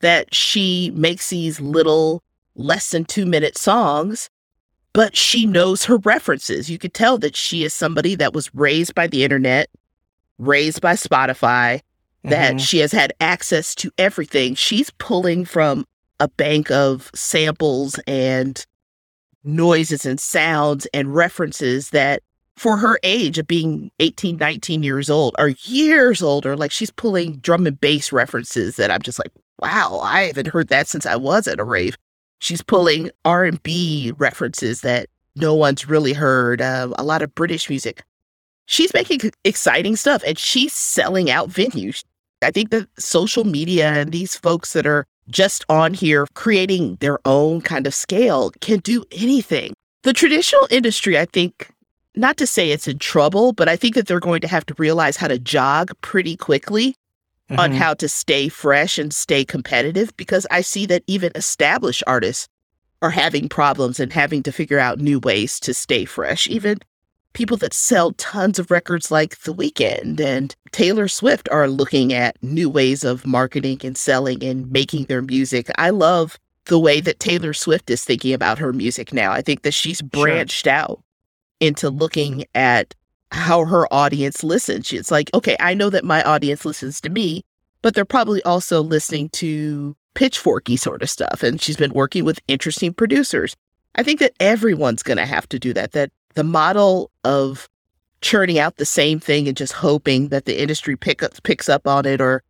that 0.00 0.34
she 0.34 0.90
makes 0.94 1.28
these 1.28 1.60
little 1.60 2.22
less 2.54 2.90
than 2.90 3.04
two 3.04 3.26
minute 3.26 3.58
songs, 3.58 4.30
but 4.92 5.16
she 5.16 5.44
knows 5.46 5.84
her 5.84 5.98
references. 5.98 6.70
You 6.70 6.78
could 6.78 6.94
tell 6.94 7.18
that 7.18 7.36
she 7.36 7.64
is 7.64 7.74
somebody 7.74 8.14
that 8.14 8.32
was 8.32 8.52
raised 8.54 8.94
by 8.94 9.06
the 9.06 9.22
internet, 9.22 9.68
raised 10.38 10.80
by 10.80 10.94
Spotify, 10.94 11.80
that 12.24 12.54
Mhm. 12.54 12.60
she 12.60 12.78
has 12.78 12.92
had 12.92 13.12
access 13.20 13.74
to 13.76 13.90
everything. 13.98 14.54
She's 14.54 14.90
pulling 14.98 15.44
from 15.44 15.86
a 16.18 16.28
bank 16.28 16.70
of 16.70 17.10
samples 17.14 17.98
and 18.06 18.66
noises 19.44 20.04
and 20.04 20.20
sounds 20.20 20.86
and 20.92 21.14
references 21.14 21.90
that 21.90 22.22
for 22.56 22.76
her 22.76 22.98
age 23.02 23.38
of 23.38 23.46
being 23.46 23.90
18 24.00 24.36
19 24.36 24.82
years 24.82 25.08
old 25.08 25.34
are 25.38 25.50
years 25.64 26.22
older 26.22 26.56
like 26.56 26.70
she's 26.70 26.90
pulling 26.90 27.36
drum 27.36 27.66
and 27.66 27.80
bass 27.80 28.12
references 28.12 28.76
that 28.76 28.90
i'm 28.90 29.00
just 29.00 29.18
like 29.18 29.32
wow 29.60 29.98
i 30.02 30.22
haven't 30.22 30.48
heard 30.48 30.68
that 30.68 30.86
since 30.86 31.06
i 31.06 31.16
was 31.16 31.48
at 31.48 31.60
a 31.60 31.64
rave. 31.64 31.96
She's 32.42 32.62
pulling 32.62 33.10
r&b 33.24 34.12
references 34.18 34.82
that 34.82 35.08
no 35.36 35.54
one's 35.54 35.88
really 35.88 36.12
heard 36.12 36.60
uh, 36.60 36.88
a 36.98 37.02
lot 37.02 37.22
of 37.22 37.34
british 37.34 37.68
music. 37.70 38.02
She's 38.66 38.94
making 38.94 39.32
exciting 39.44 39.96
stuff 39.96 40.22
and 40.26 40.38
she's 40.38 40.72
selling 40.72 41.30
out 41.30 41.48
venues 41.48 42.04
i 42.42 42.50
think 42.50 42.70
that 42.70 42.86
social 42.98 43.44
media 43.44 43.88
and 43.92 44.12
these 44.12 44.36
folks 44.36 44.72
that 44.72 44.86
are 44.86 45.06
just 45.28 45.64
on 45.68 45.94
here 45.94 46.26
creating 46.34 46.96
their 46.96 47.18
own 47.24 47.60
kind 47.60 47.86
of 47.86 47.94
scale 47.94 48.50
can 48.60 48.80
do 48.80 49.04
anything. 49.12 49.72
The 50.02 50.12
traditional 50.12 50.66
industry, 50.70 51.16
I 51.16 51.24
think, 51.26 51.70
not 52.16 52.36
to 52.38 52.48
say 52.48 52.72
it's 52.72 52.88
in 52.88 52.98
trouble, 52.98 53.52
but 53.52 53.68
I 53.68 53.76
think 53.76 53.94
that 53.94 54.08
they're 54.08 54.18
going 54.18 54.40
to 54.40 54.48
have 54.48 54.66
to 54.66 54.74
realize 54.76 55.16
how 55.16 55.28
to 55.28 55.38
jog 55.38 55.92
pretty 56.00 56.36
quickly 56.36 56.96
on 57.50 57.70
Mhm. 57.72 57.76
how 57.76 57.94
to 57.94 58.08
stay 58.08 58.48
fresh 58.48 58.98
and 58.98 59.14
stay 59.14 59.44
competitive 59.44 60.16
because 60.16 60.48
I 60.50 60.62
see 60.62 60.84
that 60.86 61.04
even 61.06 61.30
established 61.36 62.02
artists 62.08 62.48
are 63.00 63.10
having 63.10 63.48
problems 63.48 64.00
and 64.00 64.12
having 64.12 64.42
to 64.42 64.50
figure 64.50 64.80
out 64.80 64.98
new 64.98 65.20
ways 65.20 65.60
to 65.60 65.72
stay 65.72 66.04
fresh. 66.04 66.48
Even 66.48 66.78
people 67.32 67.56
that 67.58 67.72
sell 67.72 68.12
tons 68.12 68.58
of 68.58 68.70
records 68.70 69.10
like 69.10 69.38
The 69.40 69.54
Weeknd 69.54 70.20
and 70.20 70.54
Taylor 70.72 71.08
Swift 71.08 71.48
are 71.50 71.68
looking 71.68 72.12
at 72.12 72.42
new 72.42 72.68
ways 72.68 73.04
of 73.04 73.26
marketing 73.26 73.80
and 73.84 73.96
selling 73.96 74.42
and 74.42 74.70
making 74.70 75.04
their 75.04 75.22
music. 75.22 75.70
I 75.76 75.90
love 75.90 76.38
the 76.66 76.78
way 76.78 77.00
that 77.00 77.20
Taylor 77.20 77.52
Swift 77.52 77.90
is 77.90 78.04
thinking 78.04 78.32
about 78.32 78.58
her 78.58 78.72
music 78.72 79.12
now. 79.12 79.32
I 79.32 79.42
think 79.42 79.62
that 79.62 79.74
she's 79.74 80.02
branched 80.02 80.66
out 80.66 81.02
into 81.60 81.90
looking 81.90 82.44
at 82.54 82.94
how 83.32 83.64
her 83.64 83.92
audience 83.92 84.42
listens. 84.42 84.92
It's 84.92 85.10
like, 85.10 85.30
okay, 85.34 85.56
I 85.60 85.74
know 85.74 85.90
that 85.90 86.04
my 86.04 86.22
audience 86.22 86.64
listens 86.64 87.00
to 87.02 87.10
me, 87.10 87.44
but 87.82 87.94
they're 87.94 88.04
probably 88.04 88.42
also 88.42 88.82
listening 88.82 89.28
to 89.30 89.96
pitchforky 90.14 90.78
sort 90.78 91.02
of 91.02 91.10
stuff. 91.10 91.42
And 91.42 91.60
she's 91.60 91.76
been 91.76 91.92
working 91.92 92.24
with 92.24 92.40
interesting 92.48 92.92
producers. 92.92 93.56
I 93.94 94.02
think 94.02 94.20
that 94.20 94.34
everyone's 94.40 95.02
going 95.02 95.18
to 95.18 95.26
have 95.26 95.48
to 95.50 95.58
do 95.58 95.72
that. 95.74 95.92
That 95.92 96.10
the 96.34 96.44
model 96.44 97.10
of 97.24 97.68
churning 98.20 98.58
out 98.58 98.76
the 98.76 98.84
same 98.86 99.18
thing 99.20 99.48
and 99.48 99.56
just 99.56 99.72
hoping 99.72 100.28
that 100.28 100.44
the 100.44 100.60
industry 100.60 100.96
pick 100.96 101.22
up, 101.22 101.32
picks 101.42 101.68
up 101.68 101.86
on 101.86 102.04
it 102.06 102.20
or 102.20 102.42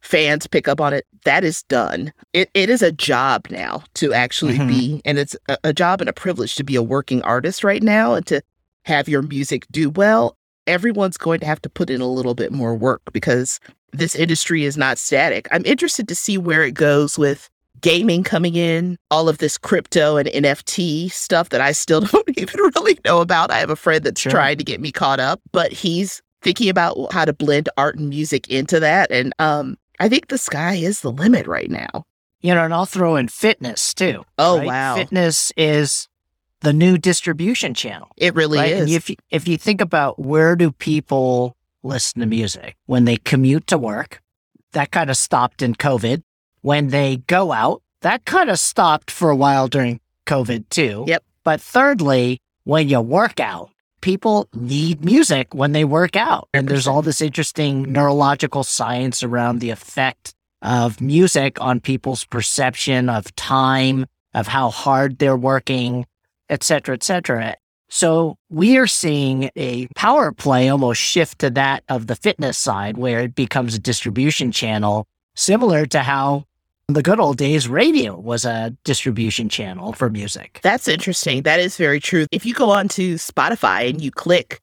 fans 0.00 0.46
pick 0.46 0.68
up 0.68 0.80
on 0.80 0.92
it, 0.92 1.04
that 1.24 1.44
is 1.44 1.62
done. 1.64 2.12
It, 2.32 2.50
it 2.54 2.70
is 2.70 2.82
a 2.82 2.92
job 2.92 3.46
now 3.50 3.82
to 3.94 4.12
actually 4.12 4.58
Mhm. 4.58 4.68
be, 4.68 5.02
and 5.04 5.18
it's 5.18 5.36
a, 5.48 5.58
a 5.64 5.72
job 5.72 6.00
and 6.00 6.08
a 6.08 6.12
privilege 6.12 6.54
to 6.56 6.64
be 6.64 6.76
a 6.76 6.82
working 6.82 7.22
artist 7.22 7.64
right 7.64 7.82
now 7.82 8.14
and 8.14 8.26
to 8.26 8.42
have 8.84 9.08
your 9.08 9.22
music 9.22 9.66
do 9.70 9.90
well. 9.90 10.36
Everyone's 10.66 11.16
going 11.16 11.40
to 11.40 11.46
have 11.46 11.62
to 11.62 11.68
put 11.68 11.90
in 11.90 12.00
a 12.00 12.06
little 12.08 12.34
bit 12.34 12.52
more 12.52 12.74
work 12.74 13.02
because 13.12 13.58
this 13.92 14.14
industry 14.14 14.64
is 14.64 14.76
not 14.76 14.98
static. 14.98 15.48
I'm 15.50 15.64
interested 15.64 16.06
to 16.08 16.14
see 16.14 16.38
where 16.38 16.62
it 16.64 16.72
goes 16.74 17.18
with 17.18 17.48
gaming 17.86 18.24
coming 18.24 18.56
in, 18.56 18.98
all 19.12 19.28
of 19.28 19.38
this 19.38 19.56
crypto 19.56 20.16
and 20.16 20.28
NFT 20.28 21.08
stuff 21.12 21.50
that 21.50 21.60
I 21.60 21.70
still 21.70 22.00
don't 22.12 22.28
even 22.36 22.60
really 22.60 22.98
know 23.04 23.20
about. 23.20 23.52
I 23.52 23.58
have 23.58 23.70
a 23.70 23.76
friend 23.76 24.02
that's 24.02 24.20
Sure. 24.20 24.32
trying 24.32 24.58
to 24.58 24.64
get 24.64 24.80
me 24.80 24.90
caught 24.90 25.20
up, 25.20 25.40
but 25.52 25.72
he's 25.72 26.20
thinking 26.42 26.68
about 26.68 27.12
how 27.12 27.24
to 27.24 27.32
blend 27.32 27.68
art 27.76 27.96
and 27.96 28.08
music 28.08 28.48
into 28.48 28.80
that. 28.80 29.12
And 29.12 29.32
um, 29.38 29.76
I 30.00 30.08
think 30.08 30.28
the 30.28 30.38
sky 30.38 30.74
is 30.74 31.00
the 31.00 31.12
limit 31.12 31.46
right 31.46 31.70
now. 31.70 32.04
You 32.40 32.54
know, 32.54 32.64
and 32.64 32.74
I'll 32.74 32.86
throw 32.86 33.14
in 33.14 33.28
fitness 33.28 33.94
too. 33.94 34.24
Oh, 34.36 34.58
right? 34.58 34.66
wow. 34.66 34.96
Fitness 34.96 35.52
is 35.56 36.08
the 36.62 36.72
new 36.72 36.98
distribution 36.98 37.72
channel. 37.72 38.08
It 38.16 38.34
really 38.34 38.58
right? 38.58 38.72
is. 38.72 38.80
And 38.80 38.90
if 38.90 39.10
you, 39.10 39.16
if 39.30 39.46
you 39.46 39.56
think 39.56 39.80
about 39.80 40.18
where 40.18 40.56
do 40.56 40.72
people 40.72 41.56
listen 41.84 42.20
to 42.20 42.26
music 42.26 42.76
when 42.86 43.04
they 43.04 43.16
commute 43.16 43.68
to 43.68 43.78
work, 43.78 44.22
that 44.72 44.90
kind 44.90 45.08
of 45.08 45.16
stopped 45.16 45.62
in 45.62 45.74
COVID. 45.74 46.22
When 46.66 46.88
they 46.88 47.18
go 47.28 47.52
out, 47.52 47.80
that 48.00 48.24
kind 48.24 48.50
of 48.50 48.58
stopped 48.58 49.08
for 49.08 49.30
a 49.30 49.36
while 49.36 49.68
during 49.68 50.00
COVID 50.26 50.68
too. 50.68 51.04
Yep. 51.06 51.22
But 51.44 51.60
thirdly, 51.60 52.40
when 52.64 52.88
you 52.88 53.00
work 53.00 53.38
out, 53.38 53.70
people 54.00 54.48
need 54.52 55.04
music 55.04 55.54
when 55.54 55.70
they 55.70 55.84
work 55.84 56.16
out. 56.16 56.48
And 56.52 56.66
there's 56.66 56.88
all 56.88 57.02
this 57.02 57.22
interesting 57.22 57.92
neurological 57.92 58.64
science 58.64 59.22
around 59.22 59.60
the 59.60 59.70
effect 59.70 60.34
of 60.60 61.00
music 61.00 61.60
on 61.60 61.78
people's 61.78 62.24
perception 62.24 63.08
of 63.08 63.32
time, 63.36 64.06
of 64.34 64.48
how 64.48 64.70
hard 64.70 65.20
they're 65.20 65.36
working, 65.36 66.04
et 66.50 66.64
cetera, 66.64 66.96
et 66.96 67.04
cetera. 67.04 67.54
So 67.88 68.38
we 68.50 68.76
are 68.76 68.88
seeing 68.88 69.50
a 69.54 69.86
power 69.94 70.32
play 70.32 70.68
almost 70.68 71.00
shift 71.00 71.38
to 71.38 71.50
that 71.50 71.84
of 71.88 72.08
the 72.08 72.16
fitness 72.16 72.58
side 72.58 72.96
where 72.96 73.20
it 73.20 73.36
becomes 73.36 73.76
a 73.76 73.78
distribution 73.78 74.50
channel, 74.50 75.06
similar 75.36 75.86
to 75.86 76.00
how 76.00 76.44
the 76.88 77.02
good 77.02 77.18
old 77.18 77.36
days 77.36 77.66
radio 77.66 78.16
was 78.16 78.44
a 78.44 78.72
distribution 78.84 79.48
channel 79.48 79.92
for 79.92 80.08
music. 80.08 80.60
That's 80.62 80.86
interesting. 80.86 81.42
That 81.42 81.58
is 81.58 81.76
very 81.76 81.98
true. 81.98 82.26
If 82.30 82.46
you 82.46 82.54
go 82.54 82.70
on 82.70 82.86
to 82.90 83.14
Spotify 83.14 83.90
and 83.90 84.00
you 84.00 84.12
click, 84.12 84.60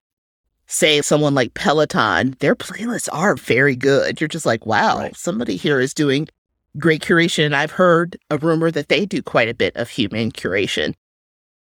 say, 0.68 1.02
someone 1.02 1.36
like 1.36 1.54
Peloton, 1.54 2.38
their 2.40 2.56
playlists 2.56 3.10
are 3.12 3.36
very 3.36 3.76
good. 3.76 4.22
You're 4.22 4.30
just 4.30 4.46
like, 4.46 4.66
wow, 4.66 5.00
right. 5.00 5.16
somebody 5.18 5.58
here 5.58 5.82
is 5.82 5.94
doing 5.94 6.30
great 6.78 7.02
curation. 7.02 7.46
And 7.46 7.56
I've 7.56 7.72
heard 7.72 8.16
a 8.30 8.38
rumor 8.38 8.72
that 8.72 8.88
they 8.88 9.06
do 9.06 9.22
quite 9.22 9.50
a 9.50 9.54
bit 9.54 9.76
of 9.76 9.90
human 9.90 10.32
curation. 10.32 10.94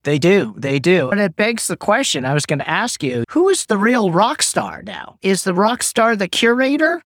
They 0.04 0.18
do. 0.18 0.54
They 0.56 0.78
do. 0.78 1.10
And 1.10 1.20
it 1.20 1.36
begs 1.36 1.66
the 1.66 1.76
question 1.76 2.24
I 2.24 2.32
was 2.32 2.46
going 2.46 2.60
to 2.60 2.70
ask 2.70 3.02
you 3.02 3.24
who 3.30 3.50
is 3.50 3.66
the 3.66 3.76
real 3.76 4.10
rock 4.10 4.40
star 4.40 4.82
now? 4.82 5.18
Is 5.20 5.44
the 5.44 5.52
rock 5.52 5.82
star 5.82 6.16
the 6.16 6.28
curator 6.28 7.02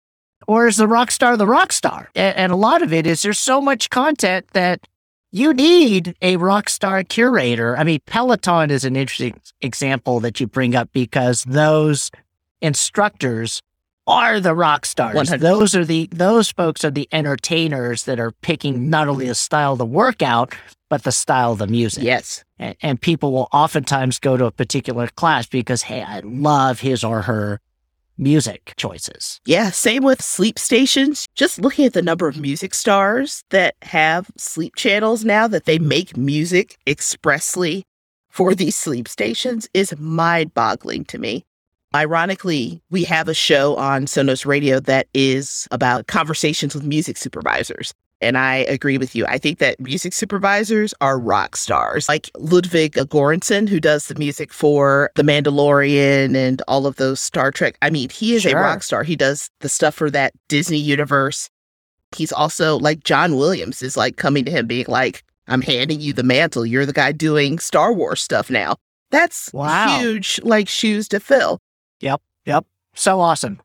or 0.50 0.66
is 0.66 0.78
the 0.78 0.88
rock 0.88 1.12
star 1.12 1.36
the 1.36 1.46
rock 1.46 1.72
star? 1.72 2.10
And, 2.16 2.50
a 2.50 2.56
lot 2.56 2.82
of 2.82 2.92
it 2.92 3.06
is 3.06 3.22
there's 3.22 3.38
so 3.38 3.60
much 3.60 3.88
content 3.88 4.48
that 4.52 4.88
you 5.30 5.54
need 5.54 6.16
a 6.20 6.38
rock 6.38 6.68
star 6.68 7.04
curator. 7.04 7.76
I 7.76 7.84
mean, 7.84 8.00
Peloton 8.04 8.72
is 8.72 8.84
an 8.84 8.96
interesting 8.96 9.40
example 9.60 10.18
that 10.18 10.40
you 10.40 10.48
bring 10.48 10.74
up 10.74 10.90
because 10.92 11.44
those 11.44 12.10
instructors 12.60 13.62
are 14.08 14.40
the 14.40 14.52
rock 14.56 14.86
stars. 14.86 15.14
100. 15.14 15.40
Those 15.40 15.76
are 15.76 15.84
the 15.84 16.08
those 16.10 16.50
folks 16.50 16.84
are 16.84 16.90
the 16.90 17.08
entertainers 17.12 18.02
that 18.06 18.18
are 18.18 18.32
picking 18.32 18.90
not 18.90 19.06
only 19.06 19.28
the 19.28 19.36
style 19.36 19.74
of 19.74 19.78
the 19.78 19.86
workout, 19.86 20.52
but 20.88 21.04
the 21.04 21.12
style 21.12 21.52
of 21.52 21.58
the 21.58 21.68
music. 21.68 22.02
Yes. 22.02 22.42
And, 22.58 22.74
and 22.82 23.00
people 23.00 23.30
will 23.30 23.48
oftentimes 23.52 24.18
go 24.18 24.36
to 24.36 24.46
a 24.46 24.50
particular 24.50 25.06
class 25.14 25.46
because, 25.46 25.82
hey, 25.82 26.02
I 26.02 26.22
love 26.24 26.80
his 26.80 27.04
or 27.04 27.22
her 27.22 27.60
music 28.18 28.74
choices. 28.76 29.40
Yeah, 29.46 29.70
same 29.70 30.02
with 30.02 30.22
sleep 30.22 30.58
stations. 30.58 31.26
Just 31.34 31.60
looking 31.60 31.86
at 31.86 31.92
the 31.92 32.02
number 32.02 32.28
of 32.28 32.38
music 32.38 32.74
stars 32.74 33.42
that 33.50 33.74
have 33.82 34.30
sleep 34.36 34.76
channels 34.76 35.24
now 35.24 35.48
that 35.48 35.64
they 35.64 35.78
make 35.78 36.16
music 36.16 36.78
expressly 36.86 37.84
for 38.28 38.54
these 38.54 38.76
sleep 38.76 39.08
stations 39.08 39.68
is 39.74 39.96
mind 39.98 40.54
boggling 40.54 41.04
to 41.06 41.18
me. 41.18 41.44
Ironically, 41.94 42.80
we 42.90 43.02
have 43.04 43.28
a 43.28 43.34
show 43.34 43.74
on 43.76 44.06
Sonos 44.06 44.46
Radio 44.46 44.78
that 44.80 45.08
is 45.12 45.66
about 45.72 46.06
conversations 46.06 46.72
with 46.72 46.84
music 46.84 47.16
supervisors. 47.16 47.92
And 48.22 48.36
I 48.36 48.56
agree 48.56 48.98
with 48.98 49.14
you. 49.14 49.24
I 49.26 49.38
think 49.38 49.58
that 49.60 49.80
music 49.80 50.12
supervisors 50.12 50.92
are 51.00 51.18
rock 51.18 51.56
stars, 51.56 52.08
like 52.08 52.30
Ludwig 52.36 52.92
Göransson, 52.92 53.68
who 53.68 53.80
does 53.80 54.08
the 54.08 54.14
music 54.14 54.52
for 54.52 55.10
The 55.16 55.22
Mandalorian 55.22 56.36
and 56.36 56.60
all 56.68 56.86
of 56.86 56.96
those 56.96 57.18
Star 57.18 57.50
Trek. 57.50 57.78
I 57.80 57.88
mean, 57.88 58.10
he 58.10 58.34
is 58.34 58.42
sure. 58.42 58.58
a 58.58 58.60
rock 58.60 58.82
star. 58.82 59.04
He 59.04 59.16
does 59.16 59.48
the 59.60 59.70
stuff 59.70 59.94
for 59.94 60.10
that 60.10 60.34
Disney 60.48 60.76
universe. 60.76 61.48
He's 62.14 62.32
also 62.32 62.78
like 62.78 63.04
John 63.04 63.36
Williams 63.36 63.80
is 63.82 63.96
like 63.96 64.16
coming 64.16 64.44
to 64.44 64.50
him 64.50 64.66
being 64.66 64.86
like, 64.88 65.24
I'm 65.48 65.62
handing 65.62 66.00
you 66.00 66.12
the 66.12 66.22
mantle. 66.22 66.66
You're 66.66 66.86
the 66.86 66.92
guy 66.92 67.12
doing 67.12 67.58
Star 67.58 67.92
Wars 67.92 68.20
stuff 68.20 68.50
now. 68.50 68.76
That's 69.10 69.52
wow. 69.52 69.98
huge, 69.98 70.40
like 70.42 70.68
shoes 70.68 71.08
to 71.08 71.20
fill. 71.20 71.58
Yep. 72.00 72.20
Yep. 72.44 72.66
So 72.94 73.20
awesome. 73.20 73.60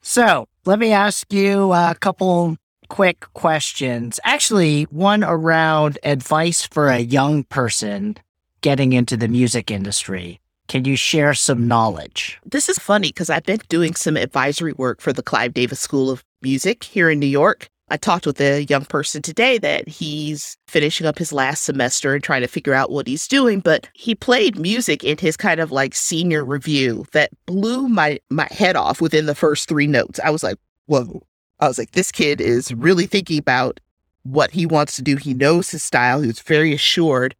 So 0.00 0.46
let 0.64 0.78
me 0.78 0.92
ask 0.92 1.32
you 1.32 1.72
a 1.72 1.96
couple 1.98 2.56
quick 2.88 3.26
questions. 3.34 4.18
Actually, 4.24 4.84
one 4.84 5.24
around 5.24 5.98
advice 6.02 6.62
for 6.62 6.88
a 6.88 6.98
young 6.98 7.44
person 7.44 8.16
getting 8.60 8.92
into 8.92 9.16
the 9.16 9.28
music 9.28 9.70
industry. 9.70 10.40
Can 10.68 10.84
you 10.84 10.96
share 10.96 11.34
some 11.34 11.68
knowledge? 11.68 12.38
This 12.44 12.68
is 12.68 12.78
funny 12.78 13.08
because 13.08 13.30
I've 13.30 13.44
been 13.44 13.60
doing 13.68 13.94
some 13.94 14.16
advisory 14.16 14.72
work 14.72 15.00
for 15.00 15.12
the 15.12 15.22
Clive 15.22 15.54
Davis 15.54 15.80
School 15.80 16.10
of 16.10 16.24
Music 16.42 16.82
here 16.82 17.08
in 17.08 17.20
New 17.20 17.26
York. 17.26 17.68
I 17.88 17.96
talked 17.96 18.26
with 18.26 18.40
a 18.40 18.64
young 18.64 18.84
person 18.84 19.22
today 19.22 19.58
that 19.58 19.86
he's 19.86 20.56
finishing 20.66 21.06
up 21.06 21.18
his 21.18 21.32
last 21.32 21.62
semester 21.62 22.14
and 22.14 22.24
trying 22.24 22.40
to 22.40 22.48
figure 22.48 22.74
out 22.74 22.90
what 22.90 23.06
he's 23.06 23.28
doing, 23.28 23.60
but 23.60 23.88
he 23.94 24.16
played 24.16 24.58
music 24.58 25.04
in 25.04 25.18
his 25.18 25.36
kind 25.36 25.60
of 25.60 25.70
like 25.70 25.94
senior 25.94 26.44
review 26.44 27.06
that 27.12 27.30
blew 27.46 27.88
my 27.88 28.18
my 28.28 28.48
head 28.50 28.74
off 28.74 29.00
within 29.00 29.26
the 29.26 29.36
first 29.36 29.68
3 29.68 29.86
notes. 29.86 30.18
I 30.24 30.30
was 30.30 30.42
like, 30.42 30.56
"Whoa, 30.86 31.22
I 31.60 31.68
was 31.68 31.78
like, 31.78 31.92
this 31.92 32.12
kid 32.12 32.40
is 32.40 32.72
really 32.74 33.06
thinking 33.06 33.38
about 33.38 33.80
what 34.24 34.50
he 34.50 34.66
wants 34.66 34.96
to 34.96 35.02
do. 35.02 35.16
He 35.16 35.34
knows 35.34 35.70
his 35.70 35.82
style. 35.82 36.20
He's 36.20 36.40
very 36.40 36.74
assured. 36.74 37.34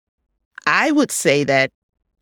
I 0.66 0.90
would 0.90 1.10
say 1.10 1.44
that 1.44 1.70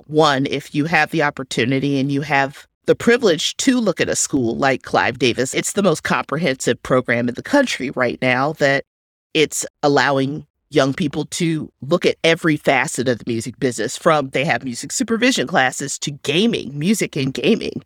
one, 0.06 0.46
if 0.46 0.74
you 0.74 0.86
have 0.86 1.10
the 1.10 1.22
opportunity 1.22 1.98
and 1.98 2.10
you 2.10 2.22
have 2.22 2.66
the 2.86 2.94
privilege 2.94 3.56
to 3.58 3.80
look 3.80 4.00
at 4.00 4.08
a 4.08 4.16
school 4.16 4.56
like 4.56 4.82
Clive 4.82 5.18
Davis, 5.18 5.54
it's 5.54 5.72
the 5.72 5.82
most 5.82 6.02
comprehensive 6.02 6.82
program 6.82 7.28
in 7.28 7.34
the 7.34 7.42
country 7.42 7.90
right 7.90 8.18
now 8.20 8.52
that 8.54 8.84
it's 9.32 9.64
allowing 9.82 10.46
young 10.70 10.92
people 10.92 11.24
to 11.26 11.72
look 11.80 12.04
at 12.04 12.16
every 12.24 12.56
facet 12.56 13.08
of 13.08 13.18
the 13.18 13.24
music 13.26 13.58
business 13.58 13.96
from 13.96 14.30
they 14.30 14.44
have 14.44 14.64
music 14.64 14.92
supervision 14.92 15.46
classes 15.46 15.98
to 16.00 16.10
gaming, 16.10 16.78
music 16.78 17.16
and 17.16 17.32
gaming. 17.32 17.82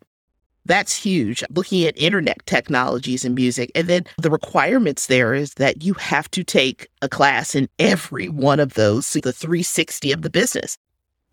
That's 0.69 0.95
huge. 0.95 1.43
Looking 1.51 1.85
at 1.85 2.01
internet 2.01 2.45
technologies 2.47 3.25
and 3.25 3.35
music. 3.35 3.73
And 3.75 3.89
then 3.89 4.05
the 4.19 4.31
requirements 4.31 5.07
there 5.07 5.35
is 5.35 5.55
that 5.55 5.83
you 5.83 5.95
have 5.95 6.31
to 6.33 6.45
take 6.45 6.89
a 7.03 7.09
class 7.09 7.55
in 7.55 7.69
every 7.79 8.29
one 8.29 8.61
of 8.61 8.75
those, 8.75 9.07
so 9.07 9.19
the 9.21 9.33
360 9.33 10.13
of 10.13 10.23
the 10.23 10.31
business. 10.31 10.77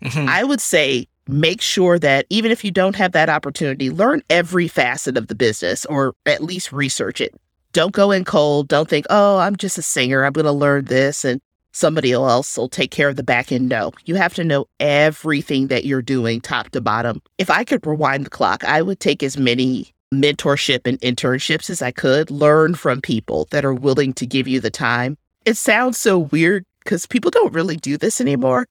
Mm-hmm. 0.02 0.30
I 0.30 0.44
would 0.44 0.62
say 0.62 1.08
make 1.28 1.62
sure 1.62 2.00
that 2.00 2.26
even 2.30 2.50
if 2.52 2.64
you 2.64 2.72
don't 2.72 2.96
have 2.96 3.12
that 3.12 3.30
opportunity, 3.30 3.90
learn 3.90 4.24
every 4.30 4.68
facet 4.68 5.18
of 5.18 5.28
the 5.28 5.36
business 5.36 5.86
or 5.86 6.16
at 6.26 6.42
least 6.44 6.72
research 6.72 7.20
it. 7.20 7.34
Don't 7.74 7.92
go 7.92 8.12
in 8.12 8.24
cold. 8.24 8.70
Don't 8.70 8.88
think, 8.88 9.06
oh, 9.10 9.38
I'm 9.38 9.58
just 9.58 9.78
a 9.78 9.82
singer. 9.82 10.24
I'm 10.24 10.32
going 10.32 10.46
to 10.46 10.52
learn 10.54 10.86
this. 10.86 11.26
And 11.26 11.42
somebody 11.76 12.14
else 12.14 12.58
will 12.58 12.70
take 12.70 12.92
care 12.92 13.10
of 13.10 13.18
the 13.18 13.24
back 13.24 13.52
end. 13.52 13.68
No, 13.70 13.92
you 14.06 14.16
have 14.16 14.34
to 14.36 14.44
know 14.44 14.66
everything 14.80 15.68
that 15.68 15.86
you're 15.86 16.02
doing 16.02 16.40
top 16.40 16.70
to 16.70 16.82
bottom. 16.82 17.22
If 17.38 17.50
I 17.50 17.64
could 17.64 17.86
rewind 17.86 18.26
the 18.26 18.30
clock, 18.30 18.64
I 18.64 18.82
would 18.82 19.00
take 19.00 19.22
as 19.22 19.38
many 19.38 19.94
mentorship 20.14 20.88
and 20.88 21.00
internships 21.02 21.70
as 21.70 21.82
I 21.82 21.92
could, 21.92 22.32
learn 22.32 22.76
from 22.76 23.02
people 23.02 23.48
that 23.52 23.66
are 23.66 23.74
willing 23.74 24.14
to 24.14 24.26
give 24.26 24.48
you 24.48 24.60
the 24.60 24.72
time. 24.72 25.18
It 25.46 25.58
sounds 25.58 26.00
so 26.00 26.18
weird 26.18 26.66
because 26.84 27.06
people 27.06 27.30
don't 27.32 27.54
really 27.54 27.76
do 27.76 27.98
this 27.98 28.22
anymore. 28.22 28.68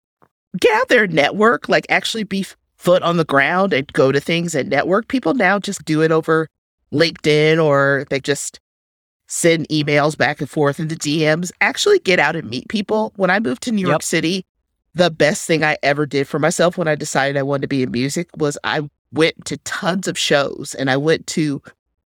Get 0.58 0.74
out 0.74 0.88
there, 0.88 1.06
network, 1.06 1.68
like 1.68 1.86
actually 1.88 2.24
be 2.24 2.46
foot 2.76 3.02
on 3.02 3.16
the 3.16 3.24
ground 3.24 3.72
and 3.72 3.92
go 3.92 4.12
to 4.12 4.20
things 4.20 4.54
and 4.54 4.70
network. 4.70 5.08
People 5.08 5.34
now 5.34 5.58
just 5.58 5.84
do 5.84 6.02
it 6.02 6.10
over 6.10 6.48
LinkedIn 6.92 7.62
or 7.62 8.06
they 8.08 8.20
just 8.20 8.60
send 9.26 9.68
emails 9.68 10.16
back 10.16 10.40
and 10.40 10.50
forth 10.50 10.78
in 10.78 10.88
the 10.88 10.96
DMs, 10.96 11.50
actually 11.60 11.98
get 12.00 12.18
out 12.18 12.37
and 12.37 12.48
meet 12.48 12.68
people. 12.68 13.12
When 13.16 13.30
I 13.30 13.40
moved 13.40 13.62
to 13.62 13.72
New 13.72 13.87
York 13.87 14.02
City, 14.02 14.44
the 14.94 15.10
best 15.10 15.46
thing 15.46 15.64
I 15.64 15.76
ever 15.82 16.06
did 16.06 16.28
for 16.28 16.38
myself 16.38 16.78
when 16.78 16.88
I 16.88 16.94
decided 16.94 17.37
I 17.37 17.42
wanted 17.42 17.62
to 17.62 17.68
be 17.68 17.82
in 17.82 17.90
music 17.90 18.28
was 18.37 18.58
I 18.64 18.88
went 19.12 19.44
to 19.46 19.56
tons 19.58 20.08
of 20.08 20.18
shows 20.18 20.74
and 20.78 20.90
I 20.90 20.96
went 20.96 21.26
to 21.28 21.62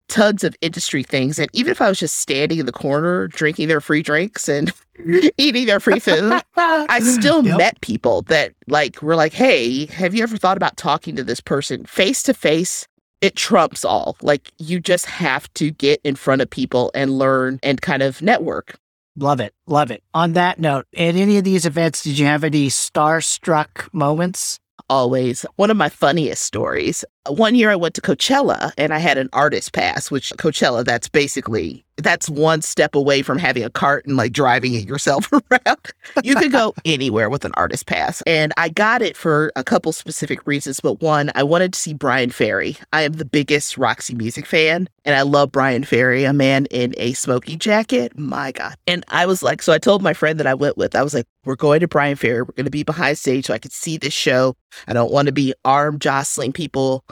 tons 0.08 0.44
of 0.44 0.56
industry 0.62 1.04
things. 1.04 1.40
And 1.40 1.50
even 1.54 1.72
if 1.72 1.82
I 1.82 1.88
was 1.88 2.00
just 2.00 2.18
standing 2.18 2.60
in 2.60 2.66
the 2.66 2.72
corner 2.72 3.28
drinking 3.28 3.70
their 3.70 3.82
free 3.82 4.04
drinks 4.04 4.50
and 4.50 4.72
eating 5.38 5.66
their 5.66 5.80
free 5.80 6.00
food, 6.00 6.42
I 6.58 7.00
still 7.04 7.46
yep. 7.46 7.58
met 7.58 7.82
people 7.82 8.24
that 8.24 8.54
like 8.68 9.02
were 9.02 9.16
like, 9.16 9.34
hey, 9.34 9.86
have 9.86 10.14
you 10.14 10.22
ever 10.24 10.38
thought 10.38 10.58
about 10.58 10.76
talking 10.76 11.16
to 11.16 11.24
this 11.24 11.40
person 11.40 11.86
face 11.86 12.24
to 12.24 12.34
face 12.34 12.88
it 13.22 13.36
trumps 13.36 13.86
all. 13.86 14.18
Like 14.22 14.52
you 14.58 14.80
just 14.80 15.06
have 15.06 15.52
to 15.56 15.72
get 15.72 16.02
in 16.04 16.16
front 16.16 16.42
of 16.42 16.50
people 16.50 16.92
and 16.94 17.18
learn 17.18 17.60
and 17.64 17.82
kind 17.82 18.04
of 18.04 18.22
network. 18.22 18.76
Love 19.16 19.40
it. 19.40 19.54
Love 19.68 19.92
it. 19.92 20.04
On 20.14 20.34
that 20.34 20.60
note, 20.60 20.86
at 20.96 21.16
any 21.16 21.38
of 21.38 21.44
these 21.44 21.66
events, 21.66 22.04
did 22.04 22.18
you 22.18 22.26
have 22.26 22.44
any 22.44 22.68
starstruck 22.68 23.94
moments? 23.94 24.60
Always. 24.90 25.46
One 25.58 25.70
of 25.70 25.78
my 25.78 25.90
funniest 25.90 26.44
stories. 26.44 27.06
One 27.28 27.56
year 27.56 27.70
I 27.70 27.76
went 27.76 27.94
to 27.96 28.02
Coachella 28.02 28.72
and 28.78 28.94
I 28.94 28.98
had 28.98 29.18
an 29.18 29.30
artist 29.32 29.74
pass, 29.74 30.10
which 30.10 30.32
Coachella, 30.38 30.84
that's 30.84 31.08
basically 31.08 31.86
that's 32.04 32.30
one 32.30 32.62
step 32.62 32.96
away 32.96 33.22
from 33.22 33.38
having 33.38 33.64
a 33.64 33.70
cart 33.70 34.06
and 34.06 34.18
like 34.18 34.32
driving 34.32 34.74
it 34.74 34.88
yourself 34.88 35.32
around. 35.52 35.92
You 36.24 36.36
can 36.36 36.52
go 36.52 36.74
anywhere 36.86 37.30
with 37.30 37.46
an 37.46 37.52
artist 37.56 37.86
pass. 37.86 38.22
And 38.24 38.54
I 38.58 38.70
got 38.70 39.02
it 39.02 39.18
for 39.18 39.52
a 39.56 39.64
couple 39.64 39.92
specific 39.92 40.46
reasons. 40.46 40.80
But 40.80 41.02
one, 41.02 41.32
I 41.36 41.44
wanted 41.44 41.74
to 41.74 41.80
see 41.80 41.94
Bryan 41.94 42.30
Ferry. 42.30 42.78
I 42.94 43.04
am 43.04 43.14
the 43.14 43.26
biggest 43.26 43.78
Roxy 43.78 44.16
Music 44.16 44.46
fan, 44.46 44.88
and 45.06 45.16
I 45.16 45.22
love 45.22 45.52
Bryan 45.52 45.84
Ferry, 45.84 46.24
a 46.24 46.34
man 46.34 46.66
in 46.68 46.94
a 46.98 47.14
smoky 47.14 47.56
jacket. 47.56 48.18
My 48.18 48.52
God. 48.52 48.76
And 48.88 49.04
I 49.10 49.26
was 49.26 49.44
like, 49.44 49.62
so 49.62 49.74
I 49.74 49.78
told 49.78 50.02
my 50.02 50.14
friend 50.14 50.40
that 50.40 50.48
I 50.48 50.54
went 50.54 50.78
with, 50.78 50.96
I 50.96 51.04
was 51.04 51.14
like, 51.14 51.28
we're 51.46 51.56
going 51.56 51.80
to 51.82 51.88
Bryan 51.88 52.16
Ferry. 52.16 52.42
We're 52.42 52.54
going 52.54 52.66
to 52.66 52.72
be 52.72 52.84
behind 52.84 53.18
stage 53.18 53.46
so 53.46 53.54
I 53.54 53.60
could 53.60 53.72
see 53.72 53.98
this 53.98 54.14
show. 54.14 54.56
I 54.88 54.94
don't 54.94 55.12
want 55.12 55.28
to 55.28 55.32
be 55.32 55.54
arm 55.66 56.00
jostling 56.00 56.54
people. 56.54 57.04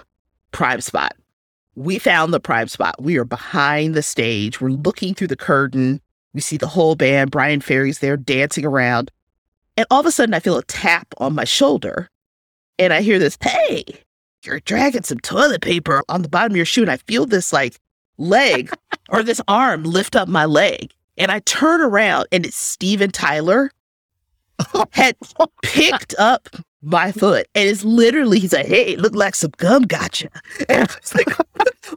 Prime 0.51 0.81
spot. 0.81 1.15
We 1.79 1.97
found 1.97 2.33
the 2.33 2.41
prime 2.41 2.67
spot. 2.67 3.01
We 3.01 3.17
are 3.17 3.23
behind 3.23 3.95
the 3.95 4.03
stage. 4.03 4.59
We're 4.59 4.67
looking 4.67 5.13
through 5.13 5.27
the 5.27 5.37
curtain. 5.37 6.01
We 6.33 6.41
see 6.41 6.57
the 6.57 6.67
whole 6.67 6.95
band. 6.95 7.31
Bryan 7.31 7.61
Ferry's 7.61 7.99
there 7.99 8.17
dancing 8.17 8.65
around. 8.65 9.11
And 9.77 9.87
all 9.89 10.01
of 10.01 10.05
a 10.05 10.11
sudden, 10.11 10.33
I 10.33 10.41
feel 10.41 10.57
a 10.57 10.63
tap 10.63 11.07
on 11.19 11.33
my 11.33 11.45
shoulder. 11.45 12.09
And 12.77 12.91
I 12.91 12.99
hear 12.99 13.17
this, 13.17 13.37
hey, 13.41 13.85
you're 14.43 14.59
dragging 14.59 15.03
some 15.03 15.19
toilet 15.19 15.61
paper 15.61 16.03
on 16.09 16.21
the 16.21 16.27
bottom 16.27 16.51
of 16.51 16.57
your 16.57 16.65
shoe. 16.65 16.81
And 16.81 16.91
I 16.91 16.97
feel 16.97 17.25
this 17.25 17.53
like 17.53 17.79
leg 18.17 18.73
or 19.09 19.23
this 19.23 19.39
arm 19.47 19.83
lift 19.83 20.17
up 20.17 20.27
my 20.27 20.43
leg. 20.43 20.91
And 21.17 21.31
I 21.31 21.39
turn 21.39 21.79
around 21.79 22.27
and 22.33 22.45
it's 22.45 22.57
Steven 22.57 23.09
Tyler 23.09 23.71
had 24.91 25.15
picked 25.61 26.13
up 26.19 26.49
my 26.81 27.11
foot. 27.11 27.47
And 27.55 27.67
it's 27.67 27.83
literally, 27.83 28.39
he's 28.39 28.53
like, 28.53 28.65
hey, 28.65 28.95
look 28.95 29.15
like 29.15 29.35
some 29.35 29.51
gum 29.57 29.83
gotcha. 29.83 30.29
And 30.69 30.89
like, 31.15 31.27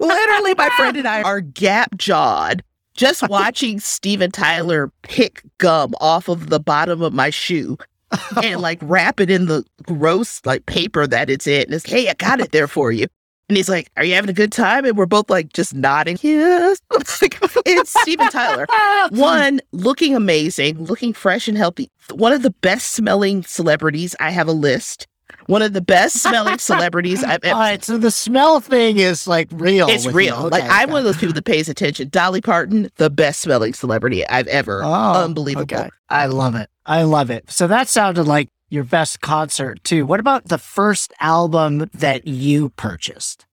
literally, 0.00 0.54
my 0.54 0.70
friend 0.76 0.96
and 0.96 1.06
I 1.06 1.22
are 1.22 1.40
gap 1.40 1.96
jawed 1.96 2.62
just 2.94 3.22
watching 3.28 3.80
Steven 3.80 4.30
Tyler 4.30 4.90
pick 5.02 5.42
gum 5.58 5.94
off 6.00 6.28
of 6.28 6.50
the 6.50 6.60
bottom 6.60 7.02
of 7.02 7.12
my 7.12 7.30
shoe 7.30 7.78
and 8.42 8.60
like 8.60 8.78
wrap 8.82 9.20
it 9.20 9.30
in 9.30 9.46
the 9.46 9.64
gross 9.82 10.40
like 10.44 10.66
paper 10.66 11.06
that 11.06 11.30
it's 11.30 11.46
in. 11.46 11.62
And 11.62 11.74
it's, 11.74 11.86
hey, 11.86 12.08
I 12.08 12.14
got 12.14 12.40
it 12.40 12.52
there 12.52 12.68
for 12.68 12.92
you. 12.92 13.06
And 13.48 13.56
he's 13.56 13.68
like, 13.68 13.90
Are 13.96 14.04
you 14.04 14.14
having 14.14 14.30
a 14.30 14.34
good 14.34 14.52
time? 14.52 14.84
And 14.84 14.96
we're 14.96 15.06
both 15.06 15.28
like 15.30 15.52
just 15.52 15.74
nodding. 15.74 16.18
Yes. 16.22 16.80
it's 16.90 18.00
Steven 18.00 18.28
Tyler. 18.28 18.66
One, 19.10 19.60
looking 19.72 20.14
amazing, 20.16 20.84
looking 20.84 21.12
fresh 21.12 21.48
and 21.48 21.58
healthy. 21.58 21.90
One 22.12 22.32
of 22.32 22.42
the 22.42 22.50
best 22.62 22.92
smelling 22.92 23.42
celebrities. 23.42 24.16
I 24.20 24.30
have 24.30 24.48
a 24.48 24.52
list. 24.52 25.06
One 25.46 25.62
of 25.62 25.72
the 25.72 25.80
best 25.80 26.22
smelling 26.22 26.58
celebrities 26.58 27.24
I've 27.24 27.42
ever. 27.42 27.54
All 27.54 27.60
right, 27.60 27.82
so 27.84 27.98
the 27.98 28.10
smell 28.10 28.60
thing 28.60 28.98
is 28.98 29.26
like 29.26 29.48
real. 29.52 29.88
It's 29.88 30.06
real. 30.06 30.44
you. 30.44 30.48
Like 30.48 30.64
I'm 30.64 30.84
okay. 30.84 30.92
one 30.92 30.98
of 31.00 31.04
those 31.04 31.16
people 31.16 31.34
that 31.34 31.44
pays 31.44 31.68
attention. 31.68 32.08
Dolly 32.08 32.40
Parton, 32.40 32.90
the 32.96 33.10
best 33.10 33.40
smelling 33.40 33.74
celebrity 33.74 34.26
I've 34.26 34.46
ever. 34.48 34.82
Oh, 34.84 35.24
Unbelievable. 35.24 35.62
okay. 35.74 35.90
I 36.08 36.26
love 36.26 36.54
it. 36.54 36.68
I 36.86 37.02
love 37.02 37.30
it. 37.30 37.50
So 37.50 37.66
that 37.66 37.88
sounded 37.88 38.24
like 38.24 38.48
your 38.72 38.84
best 38.84 39.20
concert 39.20 39.84
too. 39.84 40.06
What 40.06 40.18
about 40.18 40.46
the 40.46 40.58
first 40.58 41.12
album 41.20 41.90
that 41.92 42.26
you 42.26 42.70
purchased? 42.70 43.44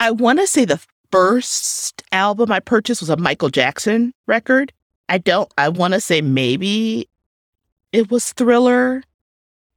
I 0.00 0.10
want 0.10 0.38
to 0.40 0.46
say 0.46 0.64
the 0.64 0.80
first 1.12 2.02
album 2.10 2.50
I 2.50 2.60
purchased 2.60 3.02
was 3.02 3.10
a 3.10 3.16
Michael 3.16 3.50
Jackson 3.50 4.12
record. 4.26 4.72
I 5.08 5.18
don't, 5.18 5.52
I 5.56 5.68
want 5.68 5.94
to 5.94 6.00
say 6.00 6.20
maybe 6.22 7.08
it 7.92 8.10
was 8.10 8.32
Thriller. 8.32 9.02